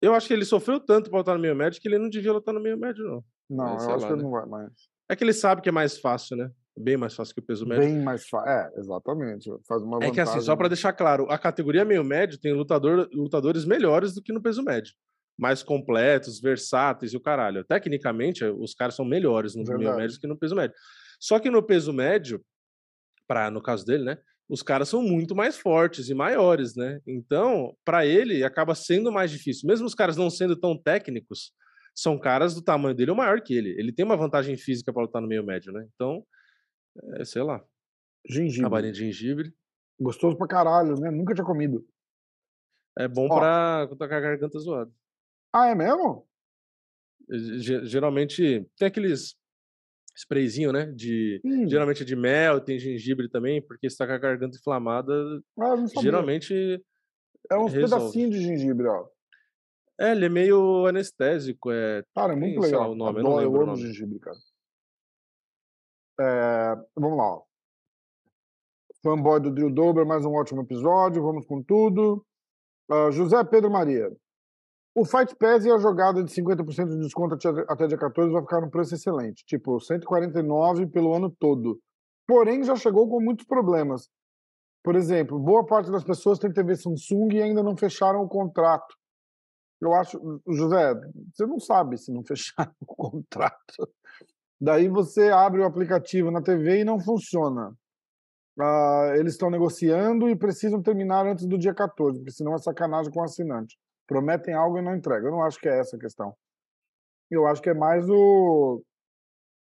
[0.01, 2.33] Eu acho que ele sofreu tanto pra lutar no meio médio que ele não devia
[2.33, 3.25] lutar no meio médio, não.
[3.51, 4.23] Não, Mas, eu acho lá, que ele né?
[4.23, 4.73] não vai mais.
[5.09, 6.51] É que ele sabe que é mais fácil, né?
[6.77, 7.85] Bem mais fácil que o peso médio.
[7.85, 8.49] Bem mais fácil.
[8.49, 9.51] É, exatamente.
[9.69, 13.09] Faz uma é que assim, só para deixar claro, a categoria meio médio tem lutador,
[13.13, 14.95] lutadores melhores do que no peso médio.
[15.39, 17.65] Mais completos, versáteis e o caralho.
[17.65, 19.85] Tecnicamente, os caras são melhores no Verdade.
[19.85, 20.75] meio médio do que no peso médio.
[21.21, 22.43] Só que no peso médio,
[23.27, 24.19] para no caso dele, né?
[24.49, 27.01] Os caras são muito mais fortes e maiores, né?
[27.07, 29.67] Então, para ele, acaba sendo mais difícil.
[29.67, 31.53] Mesmo os caras não sendo tão técnicos,
[31.95, 33.71] são caras do tamanho dele ou maior que ele.
[33.79, 35.87] Ele tem uma vantagem física para lutar no meio médio, né?
[35.95, 36.25] Então,
[37.15, 37.63] é, sei lá.
[38.29, 38.63] Gengibre.
[38.63, 39.55] Cabarinha de gengibre.
[40.01, 41.11] Gostoso pra caralho, né?
[41.11, 41.87] Nunca tinha comido.
[42.99, 43.39] É bom Ó.
[43.39, 44.93] pra quando tá com a garganta zoada.
[45.53, 46.27] Ah, é mesmo?
[47.85, 49.37] Geralmente tem aqueles
[50.15, 50.87] sprayzinho, né?
[50.87, 51.69] De, hum.
[51.69, 55.13] Geralmente é de mel, tem gengibre também, porque se tá com a garganta inflamada,
[55.59, 56.83] ah, geralmente.
[57.51, 59.07] É uns pedacinhos de gengibre, ó.
[60.01, 61.71] É, ele é meio anestésico.
[61.71, 62.83] É, cara, é muito tem, legal.
[62.83, 64.37] Lá, o nome, Adoro, eu, eu amo gengibre, cara.
[66.21, 67.43] É, vamos lá, ó.
[69.03, 71.23] Fanboy do Drill Dober, mais um ótimo episódio.
[71.23, 72.25] Vamos com tudo.
[72.91, 74.11] Uh, José Pedro Maria.
[74.95, 77.35] O Fight Pass e a jogada de 50% de desconto
[77.67, 81.81] até dia 14 vai ficar num preço excelente, tipo 149 pelo ano todo.
[82.27, 84.11] Porém, já chegou com muitos problemas.
[84.85, 88.95] Por exemplo, boa parte das pessoas tem TV Samsung e ainda não fecharam o contrato.
[89.81, 90.95] Eu acho, José,
[91.33, 93.89] você não sabe se não fecharam o contrato.
[94.61, 97.75] Daí você abre o aplicativo na TV e não funciona.
[98.61, 103.11] Ah, eles estão negociando e precisam terminar antes do dia 14, porque senão é sacanagem
[103.11, 103.79] com o assinante
[104.13, 105.29] prometem algo e não entregam.
[105.29, 106.37] Eu não acho que é essa a questão.
[107.31, 108.83] Eu acho que é mais o.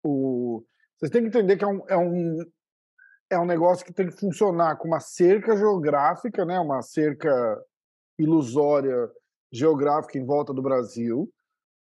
[0.01, 0.63] o...
[0.97, 2.37] Vocês têm que entender que é um, é, um,
[3.31, 6.57] é um negócio que tem que funcionar com uma cerca geográfica, né?
[6.57, 7.29] uma cerca
[8.17, 9.11] ilusória
[9.51, 11.29] geográfica em volta do Brasil.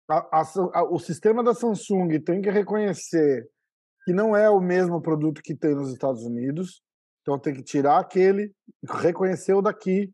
[0.09, 3.47] A, a, a, o sistema da Samsung tem que reconhecer
[4.03, 6.81] que não é o mesmo produto que tem nos Estados Unidos.
[7.21, 8.53] Então tem que tirar aquele,
[8.85, 10.11] reconhecer o daqui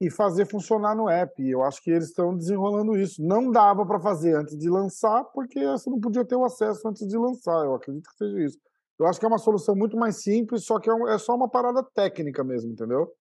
[0.00, 1.46] e fazer funcionar no app.
[1.46, 3.22] Eu acho que eles estão desenrolando isso.
[3.22, 7.06] Não dava para fazer antes de lançar, porque você não podia ter o acesso antes
[7.06, 7.64] de lançar.
[7.64, 8.58] Eu acredito que seja isso.
[8.98, 11.34] Eu acho que é uma solução muito mais simples, só que é, um, é só
[11.34, 13.12] uma parada técnica mesmo, entendeu?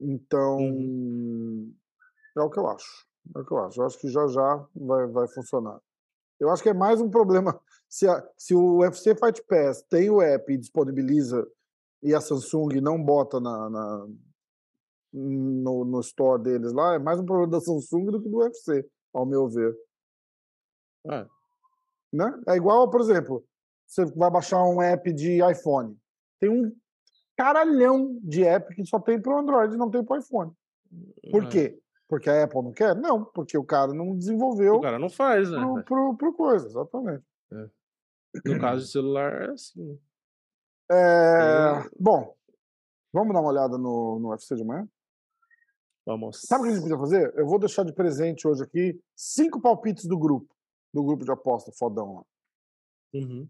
[0.00, 1.74] Então, uhum.
[2.36, 3.06] é o que eu acho.
[3.34, 3.80] É o que eu acho.
[3.80, 5.80] Eu acho que já já vai, vai funcionar.
[6.38, 7.60] Eu acho que é mais um problema.
[7.88, 11.46] Se, a, se o UFC Fight Pass tem o app e disponibiliza
[12.02, 14.06] e a Samsung não bota na, na
[15.12, 18.88] no, no store deles lá, é mais um problema da Samsung do que do UFC,
[19.12, 19.76] ao meu ver.
[21.06, 21.26] É.
[22.12, 22.40] Né?
[22.48, 23.44] É igual, por exemplo,
[23.86, 25.96] você vai baixar um app de iPhone.
[26.40, 26.74] Tem um
[27.36, 30.52] caralhão de app que só tem para o Android e não tem para o iPhone.
[31.30, 31.48] Por É.
[31.48, 31.78] quê?
[32.08, 32.94] Porque a Apple não quer?
[32.94, 35.58] Não, porque o cara não desenvolveu O cara não faz, né?
[35.58, 37.24] pro, pro, pro coisa, exatamente.
[38.44, 39.98] No caso de celular, é assim.
[40.90, 42.34] É, Bom,
[43.12, 44.86] vamos dar uma olhada no, no UFC de amanhã?
[46.04, 46.40] Vamos.
[46.42, 47.32] Sabe o que a gente podia fazer?
[47.36, 50.54] Eu vou deixar de presente hoje aqui cinco palpites do grupo,
[50.92, 52.24] do grupo de aposta fodão lá.
[53.14, 53.48] Uhum.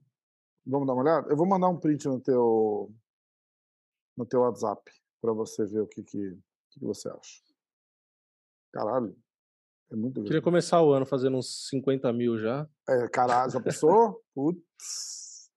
[0.66, 1.28] Vamos dar uma olhada?
[1.30, 2.92] Eu vou mandar um print no teu
[4.16, 4.82] no teu WhatsApp
[5.20, 6.38] para você ver o que que,
[6.70, 7.40] que que você acha.
[8.72, 9.16] Caralho,
[9.90, 10.44] é muito Queria grande.
[10.44, 12.68] começar o ano fazendo uns 50 mil já.
[12.88, 14.22] É, caralho, já pensou?
[14.34, 15.50] Putz.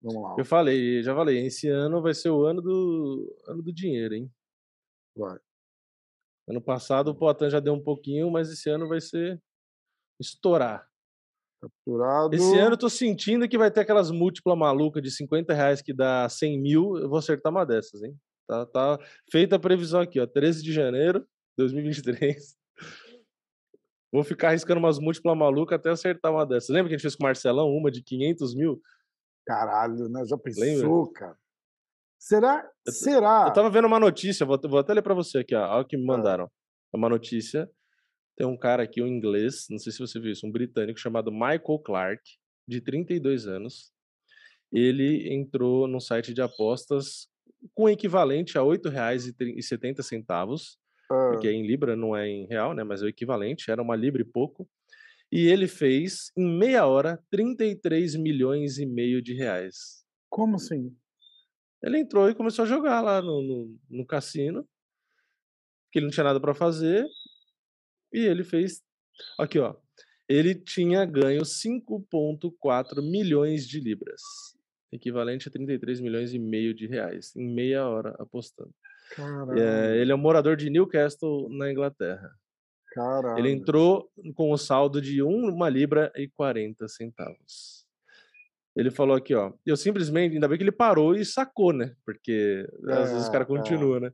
[0.00, 3.72] Vamos lá, Eu falei, já falei, esse ano vai ser o ano do ano do
[3.72, 4.32] dinheiro, hein?
[5.16, 5.38] vai.
[6.48, 9.40] Ano passado o Poitin já deu um pouquinho, mas esse ano vai ser
[10.18, 10.88] estourar.
[11.60, 12.34] Capturado.
[12.34, 15.92] Esse ano eu tô sentindo que vai ter aquelas múltiplas malucas de 50 reais que
[15.92, 16.96] dá 100 mil.
[16.96, 18.16] Eu vou acertar uma dessas, hein?
[18.46, 18.98] Tá, tá
[19.30, 20.26] feita a previsão aqui, ó.
[20.26, 21.26] 13 de janeiro de
[21.58, 22.56] 2023.
[24.10, 26.70] Vou ficar arriscando umas múltiplas malucas até acertar uma dessas.
[26.70, 28.80] Lembra que a gente fez com o Marcelão uma de 500 mil?
[29.46, 30.24] Caralho, né?
[30.24, 31.12] Já pensou, Lembra?
[31.12, 31.38] cara?
[32.18, 32.68] Será?
[32.86, 33.44] Eu- Será?
[33.48, 35.68] Eu tava vendo uma notícia, vou, vou até ler pra você aqui, ó.
[35.74, 36.06] Olha o que me Ah.
[36.06, 36.50] mandaram.
[36.92, 37.68] É uma notícia.
[38.36, 41.30] Tem um cara aqui, um inglês, não sei se você viu isso, um britânico chamado
[41.32, 42.22] Michael Clark,
[42.68, 43.92] de 32 anos.
[44.72, 47.28] Ele entrou num site de apostas
[47.74, 50.78] com equivalente a R$ 8,70,
[51.10, 52.84] Ah, porque é em Libra, não é em real, né?
[52.84, 54.68] Mas é o equivalente, era uma Libra e pouco.
[55.32, 60.04] E ele fez, em meia hora, 33 milhões e meio de reais.
[60.30, 60.94] como assim?
[61.82, 64.66] Ele entrou e começou a jogar lá no, no, no cassino,
[65.92, 67.06] que ele não tinha nada para fazer,
[68.12, 68.82] e ele fez.
[69.38, 69.76] Aqui, ó.
[70.28, 74.20] Ele tinha ganho 5,4 milhões de libras,
[74.92, 78.74] equivalente a 33 milhões e meio de reais, em meia hora apostando.
[79.56, 82.30] É, ele é um morador de Newcastle, na Inglaterra.
[82.92, 83.38] Caralho.
[83.38, 87.77] Ele entrou com o saldo de 1 libra e 40 centavos.
[88.78, 89.52] Ele falou aqui, ó.
[89.66, 91.94] Eu simplesmente, ainda bem que ele parou e sacou, né?
[92.06, 93.46] Porque às vezes o É, cara é.
[93.46, 94.12] continua, né?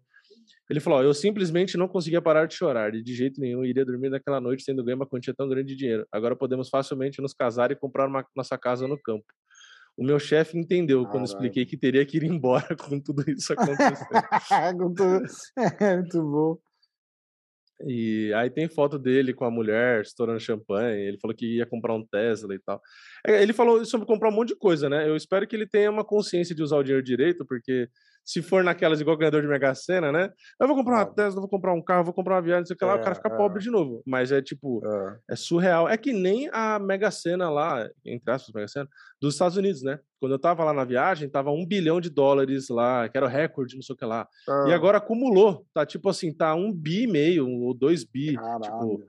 [0.71, 3.85] Ele falou, ó, eu simplesmente não conseguia parar de chorar, e de jeito nenhum iria
[3.85, 6.07] dormir naquela noite tendo ganho uma quantia tão grande de dinheiro.
[6.11, 9.27] Agora podemos facilmente nos casar e comprar uma, nossa casa no campo.
[9.97, 11.25] O meu chefe entendeu quando Caralho.
[11.27, 14.09] expliquei que teria que ir embora com tudo isso acontecendo.
[15.79, 16.59] É muito bom.
[17.87, 21.09] E aí tem foto dele com a mulher estourando champanhe.
[21.09, 22.81] Ele falou que ia comprar um Tesla e tal.
[23.27, 25.09] É, Ele falou sobre comprar um monte de coisa, né?
[25.09, 27.89] Eu espero que ele tenha uma consciência de usar o dinheiro direito, porque
[28.25, 30.31] se for naquelas igual ganhador de Mega Sena, né?
[30.61, 31.15] Eu vou comprar uma Óbvio.
[31.17, 32.99] Tesla, vou comprar um carro, vou comprar uma viagem, não sei o que lá, o
[33.01, 33.37] cara É, fica é.
[33.37, 34.03] pobre de novo.
[34.07, 35.19] Mas é tipo, É.
[35.33, 35.89] é surreal.
[35.89, 38.89] É que nem a Mega Sena lá, entre aspas, Mega Sena,
[39.21, 39.99] dos Estados Unidos, né?
[40.21, 43.29] Quando eu tava lá na viagem, tava um bilhão de dólares lá, que era o
[43.29, 44.27] recorde, não sei o que lá.
[44.67, 44.75] E É.
[44.75, 45.67] agora acumulou.
[45.75, 48.29] Tá tipo assim, tá um bi e meio, ou dois bi.
[48.31, 49.07] Tipo, Caralho.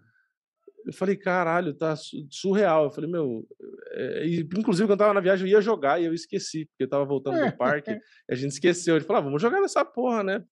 [0.85, 2.85] Eu falei, caralho, tá su- surreal.
[2.85, 3.45] Eu falei, meu.
[3.91, 6.83] é, e, inclusive, quando eu tava na viagem, eu ia jogar e eu esqueci, porque
[6.83, 7.91] eu tava voltando do parque
[8.29, 8.95] e a gente esqueceu.
[8.95, 10.39] Ele falou, ah, vamos jogar nessa porra, né?
[10.39, 10.45] Pô,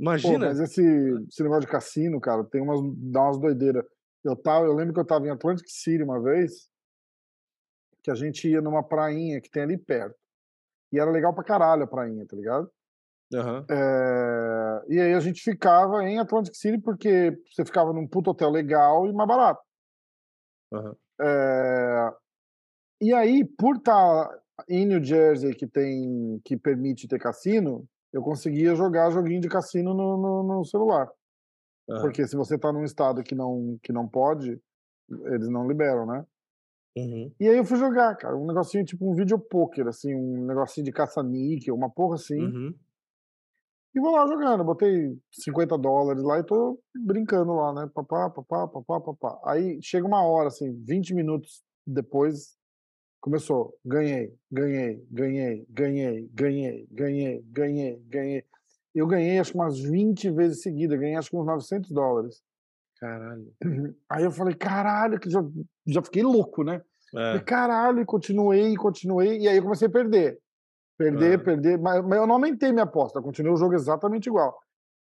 [0.00, 0.46] Imagina.
[0.46, 0.82] mas esse,
[1.28, 3.84] esse negócio de cassino, cara, tem umas, dá umas doideiras.
[4.24, 6.68] Eu, tava, eu lembro que eu tava em Atlantic City uma vez,
[8.02, 10.16] que a gente ia numa prainha que tem ali perto.
[10.92, 12.70] E era legal pra caralho a prainha, tá ligado?
[13.34, 13.66] Aham.
[13.70, 18.50] É, e aí a gente ficava em Atlantic City porque você ficava num puto hotel
[18.50, 19.60] legal e mais barato.
[20.72, 20.96] Aham.
[21.20, 22.12] É,
[23.00, 24.28] e aí, por estar
[24.68, 29.94] em New Jersey, que tem que permite ter cassino, eu conseguia jogar joguinho de cassino
[29.94, 31.08] no, no, no celular.
[31.88, 32.00] aham.
[32.00, 34.60] Porque se você tá num estado que não, que não pode,
[35.26, 36.26] eles não liberam, né?
[36.96, 37.32] Uhum.
[37.38, 40.84] E aí eu fui jogar, cara, um negocinho tipo um vídeo poker, assim, um negocinho
[40.84, 42.40] de caça-níquel, uma porra assim.
[42.40, 42.74] Uhum.
[43.94, 47.90] E vou lá jogando, botei 50 dólares lá e tô brincando lá, né?
[47.92, 49.40] Papá, papá, papá, papá.
[49.44, 52.56] Aí chega uma hora, assim, 20 minutos depois,
[53.20, 53.74] começou.
[53.84, 58.44] Ganhei, ganhei, ganhei, ganhei, ganhei, ganhei, ganhei, ganhei.
[58.94, 62.42] Eu ganhei acho que umas 20 vezes seguidas, ganhei acho que uns 900 dólares.
[63.00, 63.52] Caralho.
[64.10, 65.40] Aí eu falei, caralho, que já,
[65.86, 66.82] já fiquei louco, né?
[67.14, 67.38] É.
[67.38, 70.38] caralho, e continuei, continuei, e aí eu comecei a perder.
[70.98, 71.44] Perder, Ah.
[71.44, 74.58] perder, mas, mas eu não aumentei minha aposta, continuei o jogo exatamente igual.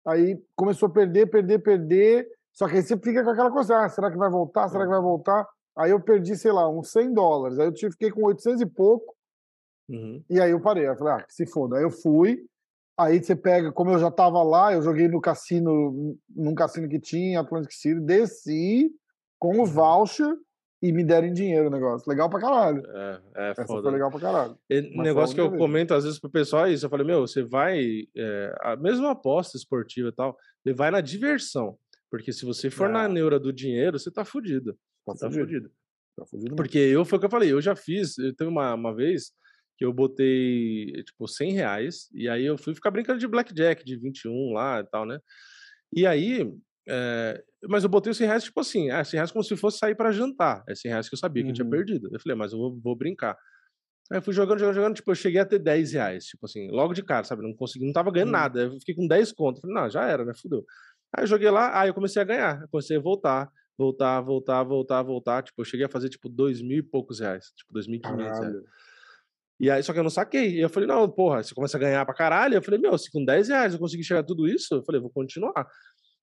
[0.07, 3.89] Aí começou a perder, perder, perder, só que aí você fica com aquela coisa, ah,
[3.89, 5.45] será que vai voltar, será que vai voltar?
[5.77, 9.13] Aí eu perdi, sei lá, uns 100 dólares, aí eu fiquei com 800 e pouco,
[9.89, 10.23] Uhum.
[10.29, 11.77] e aí eu parei, eu falei, ah, se foda.
[11.77, 12.45] Aí eu fui,
[12.97, 16.99] aí você pega, como eu já tava lá, eu joguei no cassino, num cassino que
[16.99, 18.89] tinha, Atlantic City, desci
[19.39, 19.65] com o Uhum.
[19.65, 20.33] voucher
[20.83, 22.09] e me derem dinheiro o negócio.
[22.09, 22.83] Legal pra caralho.
[22.85, 23.83] É, é Essa foda.
[23.83, 24.57] foi legal pra caralho.
[24.69, 25.59] E negócio que eu vez.
[25.61, 26.85] comento às vezes pro pessoal é isso.
[26.85, 28.03] Eu falei, meu, você vai.
[28.15, 31.77] É, a mesma aposta esportiva e tal, ele vai na diversão.
[32.11, 33.07] Porque se você for na É.
[33.07, 34.73] neura do dinheiro, você tá fudido.
[35.05, 35.45] Tá Você tá fudido.
[35.47, 35.71] fudido.
[36.17, 36.55] Tá fudido.
[36.55, 39.31] Porque eu, foi o que eu falei, eu já fiz, eu teve uma, uma vez
[39.77, 43.95] que eu botei, tipo, 100 reais, e aí eu fui ficar brincando de blackjack, de
[43.97, 45.19] 21 lá e tal, né?
[45.91, 46.53] E aí,
[46.87, 49.77] é, mas eu botei os 100 reais, tipo assim, ah, 100 reais como se fosse
[49.79, 51.71] sair para jantar, é 100 reais que eu sabia que eu tinha Uhum.
[51.71, 52.09] perdido.
[52.11, 53.37] Eu falei, "Ah, mas eu vou, vou brincar.
[54.11, 56.69] Aí eu fui jogando, jogando, jogando, tipo, eu cheguei a ter 10 reais, tipo assim,
[56.71, 57.41] logo de cara, sabe?
[57.43, 58.33] Não consegui, não tava ganhando Hum.
[58.33, 59.61] nada, eu fiquei com 10 conto.
[59.61, 60.33] Falei, não, já era, né?
[60.35, 60.65] Fudeu.
[61.15, 64.63] Aí eu joguei lá, aí eu comecei a ganhar, eu comecei a voltar, voltar, voltar,
[64.63, 65.43] voltar, voltar.
[65.43, 68.39] Tipo, eu cheguei a fazer, tipo, dois mil e poucos reais, tipo, 2.500 reais.
[68.39, 68.63] Caralho.
[69.59, 70.49] E aí, só que eu não saquei.
[70.57, 72.55] E eu falei, não, porra, você começa a ganhar pra caralho.
[72.55, 74.99] Eu falei, meu, se com 10 reais eu conseguir chegar a tudo isso, eu falei,
[74.99, 75.65] vou continuar.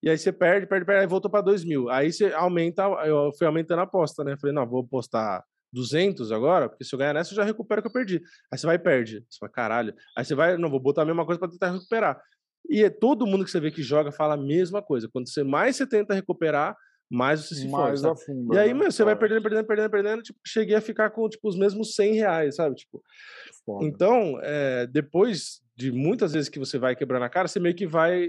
[0.03, 1.88] E aí você perde, perde, perde, aí voltou pra 2 mil.
[1.90, 4.36] Aí você aumenta, eu fui aumentando a aposta, né?
[4.40, 7.82] Falei, não, vou apostar 200 agora, porque se eu ganhar nessa, eu já recupero o
[7.82, 8.22] que eu perdi.
[8.53, 9.24] Aí você vai e perde.
[9.28, 9.94] Você fala, caralho.
[10.16, 12.20] Aí você vai, não, vou botar a mesma coisa pra tentar recuperar.
[12.68, 15.09] E é todo mundo que você vê que joga fala a mesma coisa.
[15.12, 16.76] Quando você mais você tenta recuperar,
[17.11, 17.68] mais você se.
[17.68, 18.55] Mais afunda.
[18.55, 18.80] E aí, né?
[18.80, 20.22] meu, você vai É, perdendo, perdendo, perdendo, perdendo.
[20.22, 22.76] Tipo, cheguei a ficar com, tipo, os mesmos 100 reais, sabe?
[22.76, 23.03] Tipo,
[23.66, 23.84] foda.
[23.84, 27.86] então, eh, depois de muitas vezes que você vai quebrando a cara, você meio que
[27.86, 28.28] vai,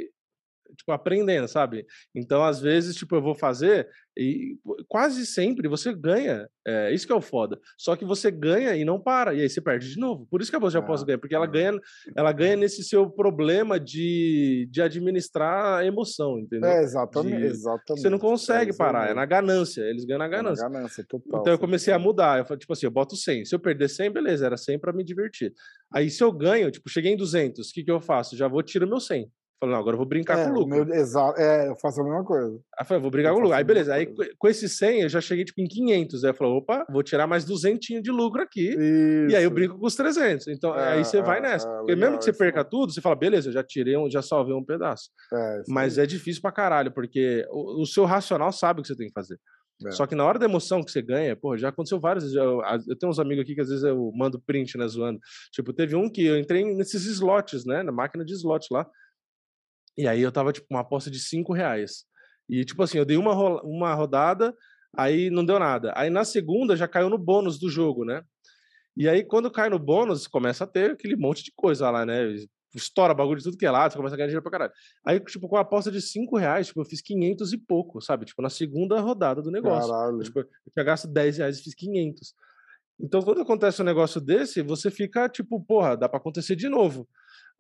[0.75, 1.85] tipo, aprendendo, sabe?
[2.15, 4.57] Então, às vezes, tipo, eu vou fazer e
[4.89, 6.47] quase sempre você ganha.
[6.67, 7.59] É, isso que é o foda.
[7.77, 10.27] Só que você ganha e não para, e aí você perde de novo.
[10.29, 11.49] Por isso que a bolsa de aposta É, ganha, porque ela é.
[11.49, 11.79] ganha,
[12.15, 16.69] ela ganha nesse seu problema de, de administrar a emoção, entendeu?
[16.69, 17.37] É, exatamente.
[17.37, 18.01] de- exatamente.
[18.01, 20.69] Você não consegue isso aí parar, é na ganância, eles ganham na É na ganância.
[20.69, 21.41] ganância total.
[21.41, 22.39] Então eu comecei a mudar.
[22.39, 23.45] Eu falei, tipo assim, eu boto 100.
[23.45, 25.53] Se eu perder 100, beleza, era 100 pra me divertir.
[25.93, 28.35] Aí se eu ganho, tipo, cheguei em 200, o que que eu faço?
[28.37, 29.29] Já vou tirar meu 100.
[29.61, 30.69] Falei, não, agora eu vou brincar É, com o lucro.
[30.85, 32.59] meu, exa- é, eu faço a mesma coisa.
[32.79, 33.55] Aí falei, vou brincar eu com o lucro.
[33.55, 34.31] Aí beleza, aí coisa.
[34.39, 36.23] com esse 100 eu já cheguei tipo em 500.
[36.23, 38.75] Aí eu falei, opa, vou tirar mais 200 de lucro aqui.
[38.75, 39.51] E aí eu Isso.
[39.51, 40.47] brinco com os 300.
[40.47, 41.67] Então É, aí você vai é, nessa.
[41.69, 42.69] é, Porque mesmo legal, que você isso perca mesmo.
[42.71, 45.09] tudo, você fala, beleza, eu já tirei, um, já salvei um pedaço.
[45.31, 48.87] É, isso Mas é difícil pra caralho, porque o, o seu racional sabe o que
[48.87, 49.37] você tem que fazer.
[49.85, 49.91] É.
[49.91, 52.35] Só que na hora da emoção que você ganha, pô, já aconteceu várias vezes.
[52.37, 55.19] Eu, eu tenho uns amigos aqui que às vezes eu mando print, né, zoando.
[55.51, 58.87] Tipo, teve um que eu entrei nesses slots, né, na máquina de slot lá.
[59.97, 62.05] E aí eu tava, tipo, uma aposta de 5 reais.
[62.49, 64.55] E, tipo assim, eu dei uma, ro- uma rodada,
[64.95, 65.93] aí não deu nada.
[65.95, 68.23] Aí na segunda já caiu no bônus do jogo, né?
[68.95, 72.35] E aí, quando cai no bônus, começa a ter aquele monte de coisa lá, né?
[72.75, 74.71] Estoura bagulho de tudo que é lado, você começa a ganhar dinheiro pra caralho.
[75.05, 78.25] Aí, tipo, com a aposta de 5 reais, tipo, eu fiz 500 e pouco, sabe?
[78.25, 79.89] Tipo, na segunda rodada do negócio.
[79.91, 80.17] Caralho.
[80.19, 82.33] Eu, tipo, eu tinha gasto 10 reais e fiz 500.
[82.99, 87.07] Então, quando acontece um negócio desse, você fica tipo, porra, dá pra acontecer de novo.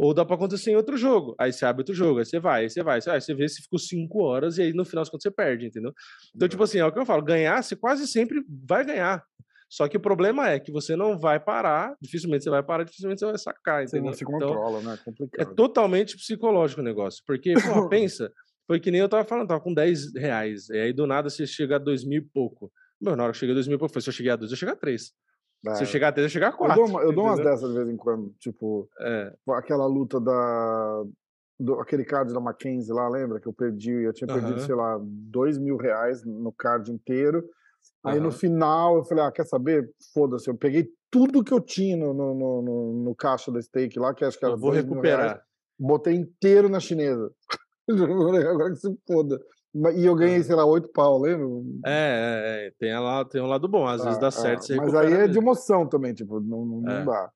[0.03, 1.35] Ou dá pra acontecer em outro jogo.
[1.39, 2.95] Aí você abre outro jogo, aí você vai, aí você vai.
[2.95, 5.29] Aí você, aí você vê se ficou 5 horas e aí no final contas você
[5.31, 5.93] perde, entendeu?
[6.35, 9.23] Então, tipo assim, é o que eu falo, ganhar, você quase sempre vai ganhar.
[9.69, 13.19] Só que o problema é que você não vai parar, dificilmente você vai parar, dificilmente
[13.19, 14.05] você vai sacar, Você entendeu?
[14.07, 14.91] não se Então, controla, né?
[14.91, 15.55] É é complicado.
[15.55, 17.23] totalmente psicológico o negócio.
[17.25, 18.31] Porque, porra, pensa,
[18.67, 20.67] foi que nem eu tava falando, tava com 10 reais.
[20.69, 22.71] E aí do nada você chega a 2 mil e pouco.
[22.99, 24.33] Meu, na hora que eu cheguei a 2 mil e pouco, falei, se eu chegar
[24.33, 25.11] a 2, eu chego a 3.
[25.63, 25.81] Se É.
[25.83, 26.75] eu chegar a 3, eu chego a Eu 4.
[26.87, 31.03] dou, eu dou umas dessas de vez em quando, tipo, É, aquela luta da.
[31.59, 33.39] Do, aquele card da Mackenzie lá, lembra?
[33.39, 34.65] Que eu perdi, eu tinha perdido, Aham.
[34.65, 37.47] sei lá, dois mil reais no card inteiro.
[38.03, 38.37] Aí no Aham.
[38.37, 39.87] final eu falei, ah, quer saber?
[40.11, 43.99] Foda-se, eu peguei tudo que eu tinha no, no, no, no- no caixa da stake
[43.99, 45.43] lá, que acho que era eu vou mil reais, recuperar.
[45.79, 47.31] botei inteiro na chinesa.
[47.87, 49.39] Agora que se foda.
[49.73, 50.43] E eu ganhei, Aham.
[50.43, 51.47] sei lá, oito pau, lembra?
[51.85, 53.87] É, é, é, tem, lá, tem um lado bom.
[53.87, 56.65] Às vezes Ah, dá ah, certo, você Mas aí é de emoção também, tipo, não,
[56.65, 57.05] não, É.
[57.05, 57.31] dá.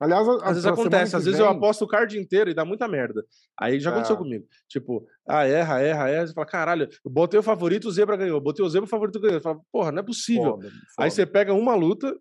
[0.00, 2.86] Aliás, Às vezes acontece, às vezes eu vem- aposto o card inteiro e dá muita
[2.86, 3.24] merda.
[3.58, 4.18] Aí já aconteceu É.
[4.18, 4.46] comigo.
[4.68, 6.26] Tipo, ah, erra, erra, erra.
[6.26, 8.40] Você fala, caralho, botei o favorito, o zebra ganhou.
[8.40, 9.38] Botei o zebra, o favorito ganhou.
[9.40, 10.52] Você fala, porra, não é possível.
[10.52, 11.10] Foda, Aí foda.
[11.10, 12.14] você pega uma luta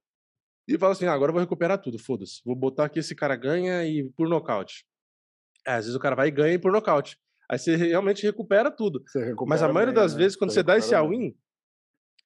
[0.67, 2.41] e fala assim: ah, agora eu vou recuperar tudo, foda-se.
[2.43, 4.85] Vou botar que esse cara ganha e por nocaute.
[5.67, 7.17] É, às vezes o cara vai e ganha e por nocaute.
[7.49, 9.01] Aí você realmente recupera tudo.
[9.07, 10.19] Você recupera Mas a maioria bem, das né?
[10.19, 11.33] vezes, quando você dá esse all-in,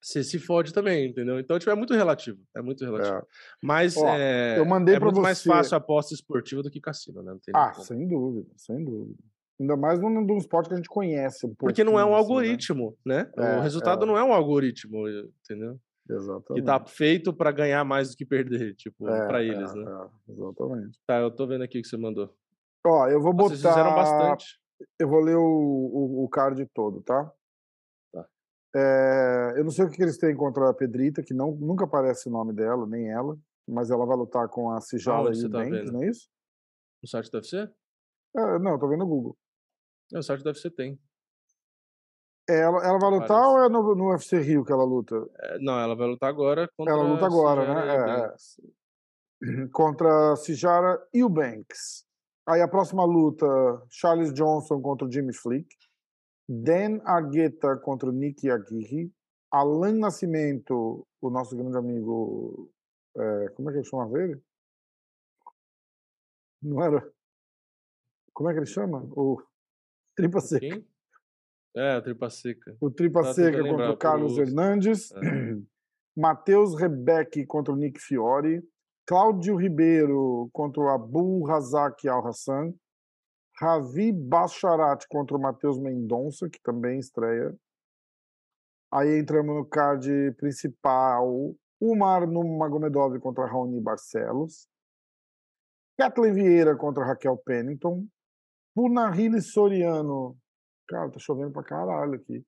[0.00, 1.38] você se fode também, entendeu?
[1.38, 2.40] Então, tipo, é muito relativo.
[2.56, 3.18] É muito relativo.
[3.18, 3.22] É.
[3.62, 6.80] Mas Ó, é, eu mandei é muito mais você- fácil a aposta esportiva do que
[6.80, 7.30] cassino, né?
[7.32, 9.16] Não tem nem Ah, sem dúvida, sem dúvida.
[9.60, 12.10] Ainda mais num, num esporte que a gente conhece um Porque não é um assim,
[12.14, 12.18] né?
[12.18, 13.30] algoritmo, né?
[13.38, 14.06] É, o resultado é.
[14.08, 15.08] não é um algoritmo,
[15.44, 15.78] entendeu?
[16.04, 16.64] Que Exatamente.
[16.64, 19.84] tá feito pra ganhar mais do que perder, tipo, É, eles, é, né?
[20.28, 20.98] é, exatamente.
[21.06, 22.34] Tá, eu tô vendo aqui o que você mandou.
[22.84, 23.50] Ó, eu vou botar.
[23.54, 24.60] Vocês fizeram bastante.
[24.98, 27.32] Eu vou ler o, o, o card todo, tá?
[28.12, 28.26] Tá.
[28.74, 32.28] É, eu não sei o que eles têm contra a Pedrita, que não, nunca aparece
[32.28, 35.46] o nome dela, nem ela, mas ela vai lutar com a Sijala Aonde e você
[35.46, 36.28] o tá Banks, não é isso?
[37.02, 37.56] No site do UFC?
[38.36, 39.36] É, não, eu tô vendo no Google.
[40.12, 40.98] É, o site do UFC tem.
[42.48, 43.48] Ela, ela vai lutar Parece.
[43.48, 45.14] ou é no, no UFC Rio que ela luta?
[45.38, 48.34] É, não, ela vai lutar agora contra Ela luta agora, Sijara né?
[49.42, 49.66] É, é.
[49.72, 52.06] Contra Sijara Eubanks.
[52.46, 53.46] Aí a próxima luta,
[53.90, 55.68] Charles Johnson contra o Jimmy Flick.
[56.48, 59.12] Dan Argueta contra o Nick Aguirre.
[59.50, 62.70] Alan Nascimento, o nosso grande amigo.
[63.16, 64.42] é, como é que ele chamava ele?
[66.62, 67.12] Não era?
[68.32, 69.02] Como é que ele chama?
[69.14, 69.42] O
[70.16, 70.60] Tripa Seca.
[70.60, 70.92] Quem?
[71.74, 72.76] É, a tripa seca.
[72.80, 75.10] O Tripa Seca contra o Carlos Hernandes.
[75.12, 75.20] É.
[76.14, 78.62] Matheus Rebeck contra o Nick Fiore.
[79.06, 82.72] Cláudio Ribeiro contra o Abu Razak Al Hassan.
[83.60, 87.54] Ravi Basharat contra o Matheus Mendonça, que também estreia.
[88.92, 91.54] Aí entramos no card principal.
[91.80, 94.68] Umar Nurmagomedov contra Raoni Barcelos.
[95.98, 98.06] Kathleen Vieira contra Raquel Pennington.
[98.74, 100.36] Punahili Soriano.
[100.88, 102.44] Cara, tá chovendo pra caralho aqui.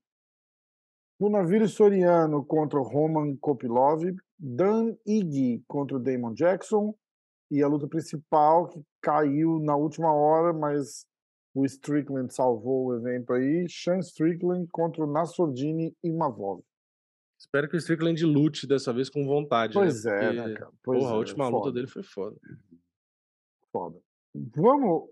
[1.18, 4.02] Punaviri Soriano contra Roman Kopilov.
[4.46, 6.94] Dan Ig contra o Damon Jackson.
[7.50, 11.06] E a luta principal, que caiu na última hora, mas
[11.54, 13.66] o Strickland salvou o evento aí.
[13.70, 16.62] Sean Strickland contra o Nassourdini Imavov.
[17.38, 19.74] Espero que o Strickland lute dessa vez com vontade.
[19.74, 20.12] Pois né?
[20.12, 20.72] é, Porque, né, cara?
[20.82, 21.72] Pois porra, a é, última luta foda.
[21.72, 22.36] dele foi foda.
[23.72, 24.00] Foda.
[24.34, 25.08] Vamos,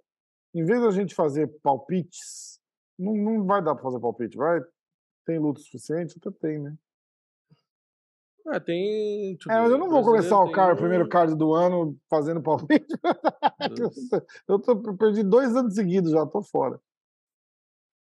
[0.54, 2.60] em vez da gente fazer palpites,
[2.98, 4.60] não, não vai dar pra fazer palpite, vai?
[5.24, 6.16] Tem luta suficiente?
[6.18, 6.76] Até tem, né?
[8.46, 9.38] Ah, tem.
[9.48, 12.86] É, mas eu não vou começar o card, o primeiro card do ano fazendo palpite.
[14.48, 16.80] eu tô, perdi dois anos seguidos já, tô fora.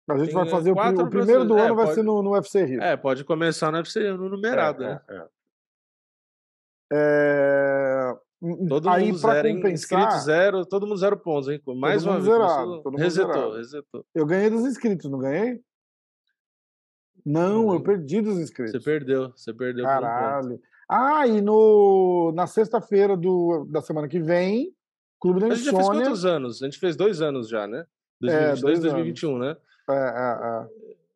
[0.09, 1.61] A gente Tem, vai é, fazer o, o primeiro do brasileiros.
[1.61, 2.81] ano É, vai pode- ser no, no UFC Rio.
[2.81, 5.01] É, pode começar no UFC no numerado, É, né?
[5.09, 5.25] é, é.
[6.93, 11.59] É, hum, Todo aí mundo zero, compensar, Inscrito zero, todo mundo zero pontos, hein?
[11.75, 12.25] Mais Todo uma vez.
[12.33, 13.57] zerado, resetou, zerado.
[13.57, 14.05] resetou.
[14.13, 15.59] eu ganhei dos inscritos, não ganhei?
[17.25, 17.83] Não, eu lembro.
[17.83, 18.83] perdi dos Você inscritos.
[18.83, 20.01] perdeu, você perdeu um ponto.
[20.01, 20.61] Caralho.
[20.89, 23.17] Ah, e no, na sexta-feira
[23.67, 24.71] da semana que vem,
[25.19, 26.03] Clube da A gente já fez Insônia.
[26.05, 26.61] quantos anos?
[26.61, 27.85] A gente fez dois anos já, né?
[28.23, 29.57] É, 2022 dois 2021, né?
[29.89, 30.67] É, é, é.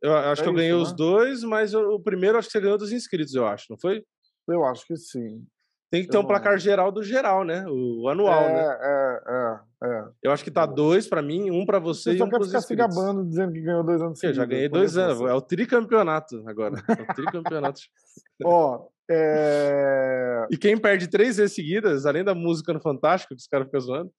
[0.01, 0.95] Eu acho É que eu ganhei isso, os né?
[0.97, 4.03] dois, mas o o primeiro acho que você ganhou dos inscritos, eu acho, não foi?
[4.47, 5.45] Eu acho que sim.
[5.91, 7.66] Tem que Eu ter um não placar geral do geral, né?
[7.68, 8.78] O anual, é, né?
[8.82, 10.03] é, é, é.
[10.23, 12.47] Eu acho que tá dois pra mim, um pra você Você e um quer pros
[12.47, 12.95] ficar se inscritos.
[12.95, 15.17] gabando dizendo que ganhou dois anos Eu já ganhei dois anos.
[15.17, 15.32] você.
[15.32, 16.75] É o tricampeonato agora.
[16.89, 17.82] É o tricampeonato.
[18.43, 20.47] Ó, é...
[20.51, 23.80] E quem perde três vezes seguidas, além da música no Fantástico, que os caras ficam
[23.80, 24.11] zoando,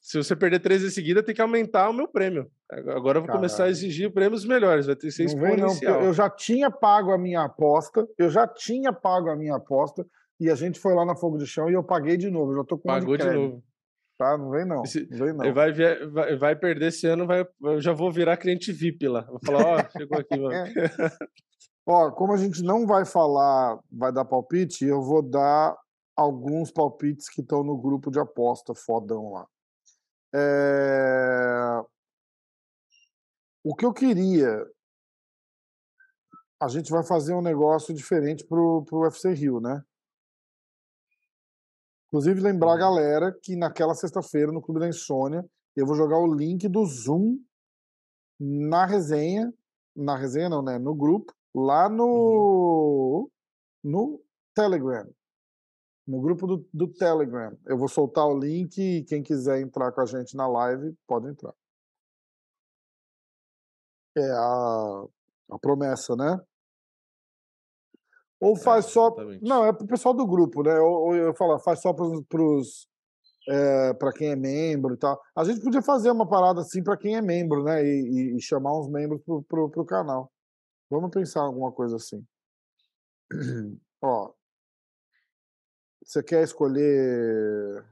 [0.00, 2.46] se você perder três vezes seguidas, tem que aumentar o meu prêmio.
[2.70, 3.72] Agora eu vou começar a Caralho.
[3.72, 6.02] exigir prêmios melhores, vai ter que ser Não vem exponencial.
[6.02, 10.06] eu já tinha pago a minha aposta, eu já tinha pago a minha aposta,
[10.38, 12.56] e a gente foi lá na Fogo de Chão e eu paguei de novo, eu
[12.58, 13.62] já tô com Pagou de novo.
[14.16, 14.38] Tá?
[14.38, 15.52] Não vem não, Esse- não vem não.
[15.52, 19.22] Vai, vai, vai perder esse ano, vai, eu já vou virar cliente VIP lá.
[19.22, 20.54] Vou falar, ó, chegou aqui, mano.
[21.86, 25.76] Ó, como a gente não vai falar, vai dar palpite, eu vou dar
[26.16, 29.46] alguns palpites que estão no grupo de aposta fodão lá.
[30.34, 31.82] É,
[33.62, 34.64] O que eu queria.
[36.62, 39.82] A gente vai fazer um negócio diferente pro, pro UFC Rio, né?
[42.14, 42.78] Inclusive, lembrar a Uhum.
[42.78, 45.44] galera que naquela sexta-feira, no Clube da Insônia,
[45.74, 47.40] eu vou jogar o link do Zoom
[48.38, 49.52] na resenha.
[49.96, 50.78] Na resenha, não, né?
[50.78, 53.28] No grupo, lá no,
[53.82, 54.22] no
[54.54, 55.12] Telegram.
[56.06, 57.58] No grupo do, do Telegram.
[57.66, 61.28] Eu vou soltar o link e quem quiser entrar com a gente na live, pode
[61.28, 61.52] entrar.
[64.16, 65.04] É a,
[65.50, 66.40] a promessa, né?
[68.40, 69.06] Ou faz só.
[69.08, 69.42] exatamente.
[69.44, 70.78] Não, é pro pessoal do grupo, né?
[70.78, 72.22] Ou, ou eu falo, faz só pros.
[72.28, 72.88] pros
[73.46, 75.20] é, para quem é membro e tal.
[75.36, 77.84] A gente podia fazer uma parada assim para quem é membro, né?
[77.84, 80.32] E, e- chamar uns membros pro, pro, pro canal.
[80.90, 82.24] Vamos pensar em alguma coisa assim.
[84.02, 84.32] Ó.
[86.04, 87.84] Você quer escolher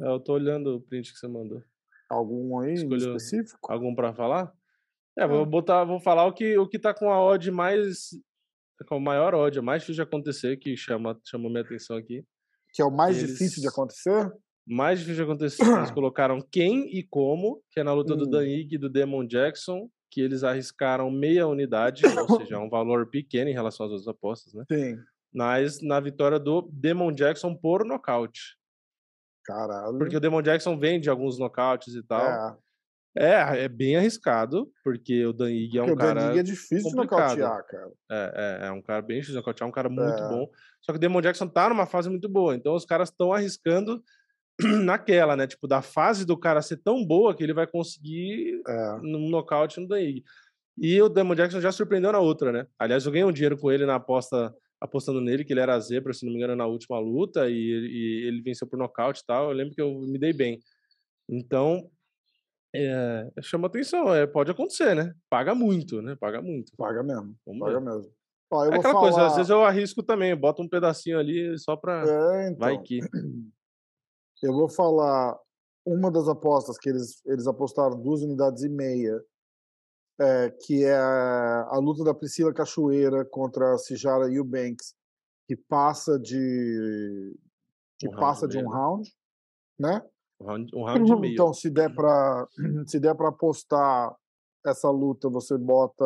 [0.00, 1.62] É, Eu tô olhando o print que você mandou.
[2.10, 3.16] algum aí Escolheu.
[3.16, 3.72] específico?
[3.72, 4.52] Algum pra falar?
[5.18, 5.46] É, vou Ah.
[5.46, 8.10] botar, vou falar o que, o que tá com a odd mais.
[8.88, 12.24] Com a maior odd, a mais difícil de acontecer, que chama, chamou minha atenção aqui.
[12.74, 14.30] Que é o mais Eles- difícil de acontecer?
[14.68, 18.30] Mais difícil de acontecer, eles colocaram quem e como, que é na luta do Hum.
[18.30, 22.06] Dan Ig e do Demon Jackson, que eles arriscaram meia unidade, ou
[22.50, 24.64] seja, é um valor pequeno em relação às outras apostas, né?
[24.70, 24.96] Sim.
[25.32, 28.56] Mas na vitória do Demon Jackson por nocaute.
[29.44, 29.96] Caralho.
[29.98, 32.20] Porque o Demon Jackson vende alguns nocautes e tal.
[32.26, 32.56] é,
[33.18, 36.20] É, é bem arriscado, porque o Dan Ig é porque um o cara.
[36.20, 37.36] Dandig é difícil de complicado.
[37.38, 37.90] nocautear, cara.
[38.10, 40.28] É, é, é um cara bem difícil de nocautear, um cara muito É.
[40.28, 40.48] bom.
[40.82, 44.02] Só que o Demon Jackson tá numa fase muito boa, então os caras estão arriscando
[44.84, 45.46] naquela, né?
[45.46, 48.96] Tipo, da fase do cara ser tão boa que ele vai conseguir É.
[49.02, 50.22] num nocaute no Dan Ig.
[50.78, 52.66] E o Demon Jackson já surpreendeu na outra, né?
[52.78, 56.12] Aliás, eu ganhei um dinheiro com ele na aposta, apostando nele, que ele era zebra,
[56.12, 59.46] se não me engano, na última luta, e, e ele venceu por nocaute e tal.
[59.48, 60.60] Eu lembro que eu me dei bem.
[61.28, 61.90] Então,
[62.74, 65.14] é, chama atenção, é, pode acontecer, né?
[65.30, 66.16] Paga muito, né?
[66.16, 66.72] Paga muito.
[66.76, 67.84] Paga mesmo, Vamos paga ver.
[67.84, 68.12] mesmo.
[68.50, 69.00] Ó, é aquela falar...
[69.00, 72.02] coisa, às vezes eu arrisco também, boto um pedacinho ali só pra.
[72.06, 73.00] É, então, Vai que.
[74.42, 75.34] Eu vou falar
[75.84, 79.18] uma das apostas que eles, eles apostaram duas unidades e meia,
[80.20, 84.94] é, que é a luta da Priscila Cachoeira contra a Cijara Eubanks,
[85.48, 87.34] que passa de
[87.98, 89.10] que um passa de um round,
[89.78, 90.02] né?
[90.40, 91.32] Um round, e meio.
[91.32, 92.46] Então, se der para
[92.86, 94.14] se der para apostar
[94.64, 96.04] essa luta, você bota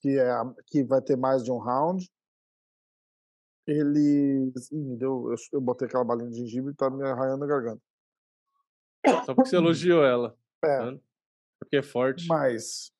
[0.00, 0.32] que é
[0.66, 2.08] que vai ter mais de um round.
[3.66, 7.46] Ele Ih, deu, eu, eu botei aquela balinha de gengibre e tá me arranhando a
[7.46, 7.82] garganta.
[9.24, 10.36] Só porque você elogiou ela.
[10.64, 10.78] É.
[10.78, 10.98] Tá
[11.60, 12.26] porque é forte.
[12.26, 12.92] Mas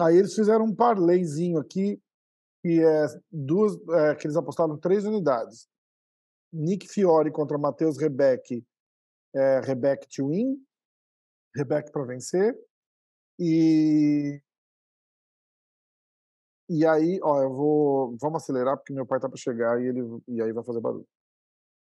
[0.00, 2.00] aí eles fizeram um parleizinho aqui
[2.62, 5.68] que é duas é, que eles apostaram três unidades.
[6.52, 8.64] Nick Fiore contra Matheus Rebeck,
[9.34, 10.56] é, Rebeck to win,
[11.54, 12.56] Rebeck para vencer.
[13.38, 14.40] E
[16.72, 18.16] e aí, ó, eu vou.
[18.20, 21.06] Vamos acelerar, porque meu pai tá para chegar e ele e aí vai fazer barulho.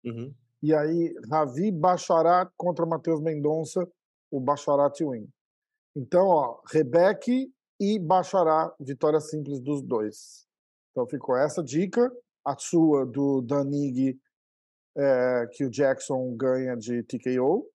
[0.05, 0.32] Uhum.
[0.62, 3.88] E aí, Ravi Bachará contra Matheus Mendonça,
[4.30, 5.28] o Bachará win.
[5.95, 10.47] Então, ó, Rebeck e Bachará, vitória simples dos dois.
[10.91, 12.12] Então ficou essa dica.
[12.45, 14.18] A sua do Danig,
[14.98, 17.70] é, que o Jackson ganha de TKO.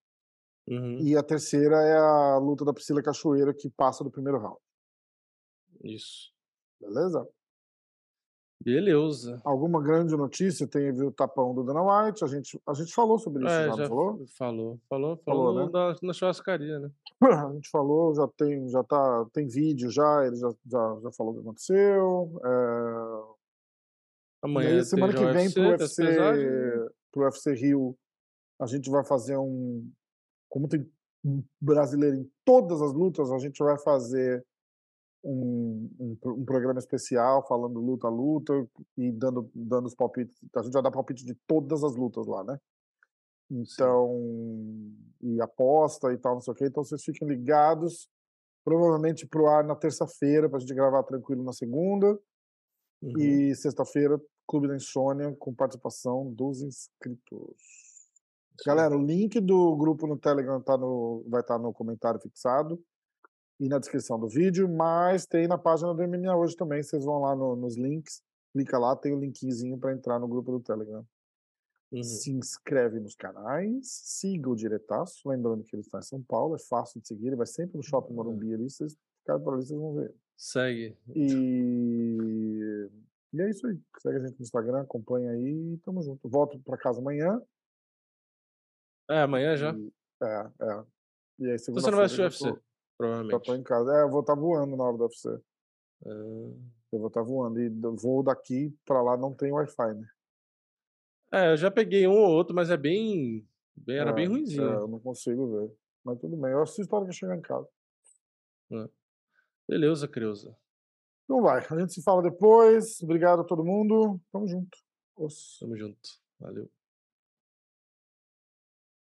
[0.68, 0.98] Uhum.
[1.00, 4.58] E a terceira é a luta da Priscila Cachoeira, que passa do primeiro round.
[5.82, 6.32] Isso.
[6.80, 7.26] Beleza?
[8.64, 9.40] Beleza.
[9.44, 10.68] Alguma grande notícia?
[10.68, 12.24] Teve o tapão do Dana White.
[12.24, 14.26] A gente, a gente falou sobre isso, é, já, já falou?
[14.38, 15.70] Falou, falou, falou, né?
[15.72, 16.90] na, na churrascaria, né?
[17.22, 21.32] A gente falou, já tem, já tá, tem vídeo já, ele já, já, já falou
[21.32, 22.40] o que aconteceu.
[22.44, 23.42] É...
[24.42, 26.02] Amanhã aí, semana que vem UFC, pro UFC,
[27.12, 27.96] pro UFC Rio,
[28.60, 29.88] a gente vai fazer um.
[30.48, 30.90] Como tem
[31.60, 34.44] brasileiro em todas as lutas, a gente vai fazer
[35.24, 40.36] um, um, um, programa especial falando luta a luta e dando, dando os palpites.
[40.56, 42.58] A gente vai dar palpite de todas as lutas lá, né?
[43.50, 44.08] Então,
[45.20, 45.34] Sim.
[45.34, 46.66] e aposta e tal, não sei o quê.
[46.66, 48.08] Então vocês fiquem ligados.
[48.64, 52.18] Provavelmente pro ar na terça-feira, pra gente gravar tranquilo na segunda.
[53.02, 53.18] Uhum.
[53.18, 57.56] E sexta-feira, Clube da Insônia, com participação dos inscritos.
[58.60, 58.64] Sim.
[58.66, 62.82] Galera, o link do grupo no Telegram tá no, vai estar tá no comentário fixado
[63.58, 66.82] e na descrição do vídeo, mas tem na página do MMA hoje também.
[66.82, 68.22] Vocês vão lá no, nos links,
[68.52, 71.06] clica lá, tem o linkzinho para entrar no grupo do Telegram.
[71.92, 72.02] Uhum.
[72.02, 76.58] Se inscreve nos canais, siga o Diretaço, lembrando que ele está em São Paulo, é
[76.58, 79.78] fácil de seguir, ele vai sempre no Shopping Morumbi ali, vocês ficarem por ali, vocês
[79.78, 80.14] vão ver.
[80.36, 80.96] Segue.
[81.14, 82.88] E...
[83.32, 83.78] e é isso aí.
[83.98, 86.28] Segue a gente no Instagram, acompanha aí e tamo junto.
[86.28, 87.40] Volto para casa amanhã.
[89.10, 89.72] É, amanhã já?
[89.72, 89.92] E...
[90.22, 90.84] É, é.
[91.38, 92.62] E aí, então você não vai assistir o UFC?
[92.96, 93.32] Provavelmente.
[93.32, 93.92] Já tô em casa.
[93.98, 95.28] É, eu vou estar tá voando na hora do UFC.
[96.04, 96.10] É...
[96.92, 97.60] Eu vou estar tá voando.
[97.60, 100.06] E voo daqui pra lá não tem Wi-Fi, né?
[101.32, 103.48] É, eu já peguei um ou outro, mas é bem.
[103.74, 104.68] bem era é, bem ruimzinho.
[104.68, 105.74] É, eu não consigo ver.
[106.04, 106.52] Mas tudo bem.
[106.52, 107.66] Eu assisto a hora que chegar em casa.
[108.72, 108.88] É.
[109.66, 110.54] Beleza, Creuza.
[111.32, 111.64] Então vai.
[111.64, 113.00] A gente se fala depois.
[113.02, 114.20] Obrigado a todo mundo.
[114.30, 114.76] Tamo junto.
[115.16, 115.56] Os...
[115.58, 115.98] Tamo junto.
[116.38, 116.68] Valeu.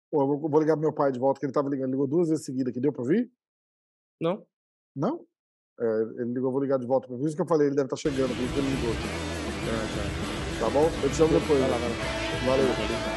[0.09, 1.91] Pô, eu vou, vou ligar pro meu pai de volta, que ele tava ligando.
[1.91, 2.79] Ligou duas vezes seguida aqui.
[2.79, 3.31] Deu pra ouvir?
[4.19, 4.43] Não?
[4.95, 5.27] Não?
[5.79, 7.07] É, ele ligou, vou ligar de volta.
[7.07, 8.93] Por isso que eu falei, ele deve estar tá chegando, por isso que ele ligou.
[9.69, 10.65] Ah, tá.
[10.65, 10.89] tá bom?
[11.03, 11.59] Eu te chamo depois.
[11.59, 11.97] Vai lá, vai lá.
[12.47, 13.16] Valeu.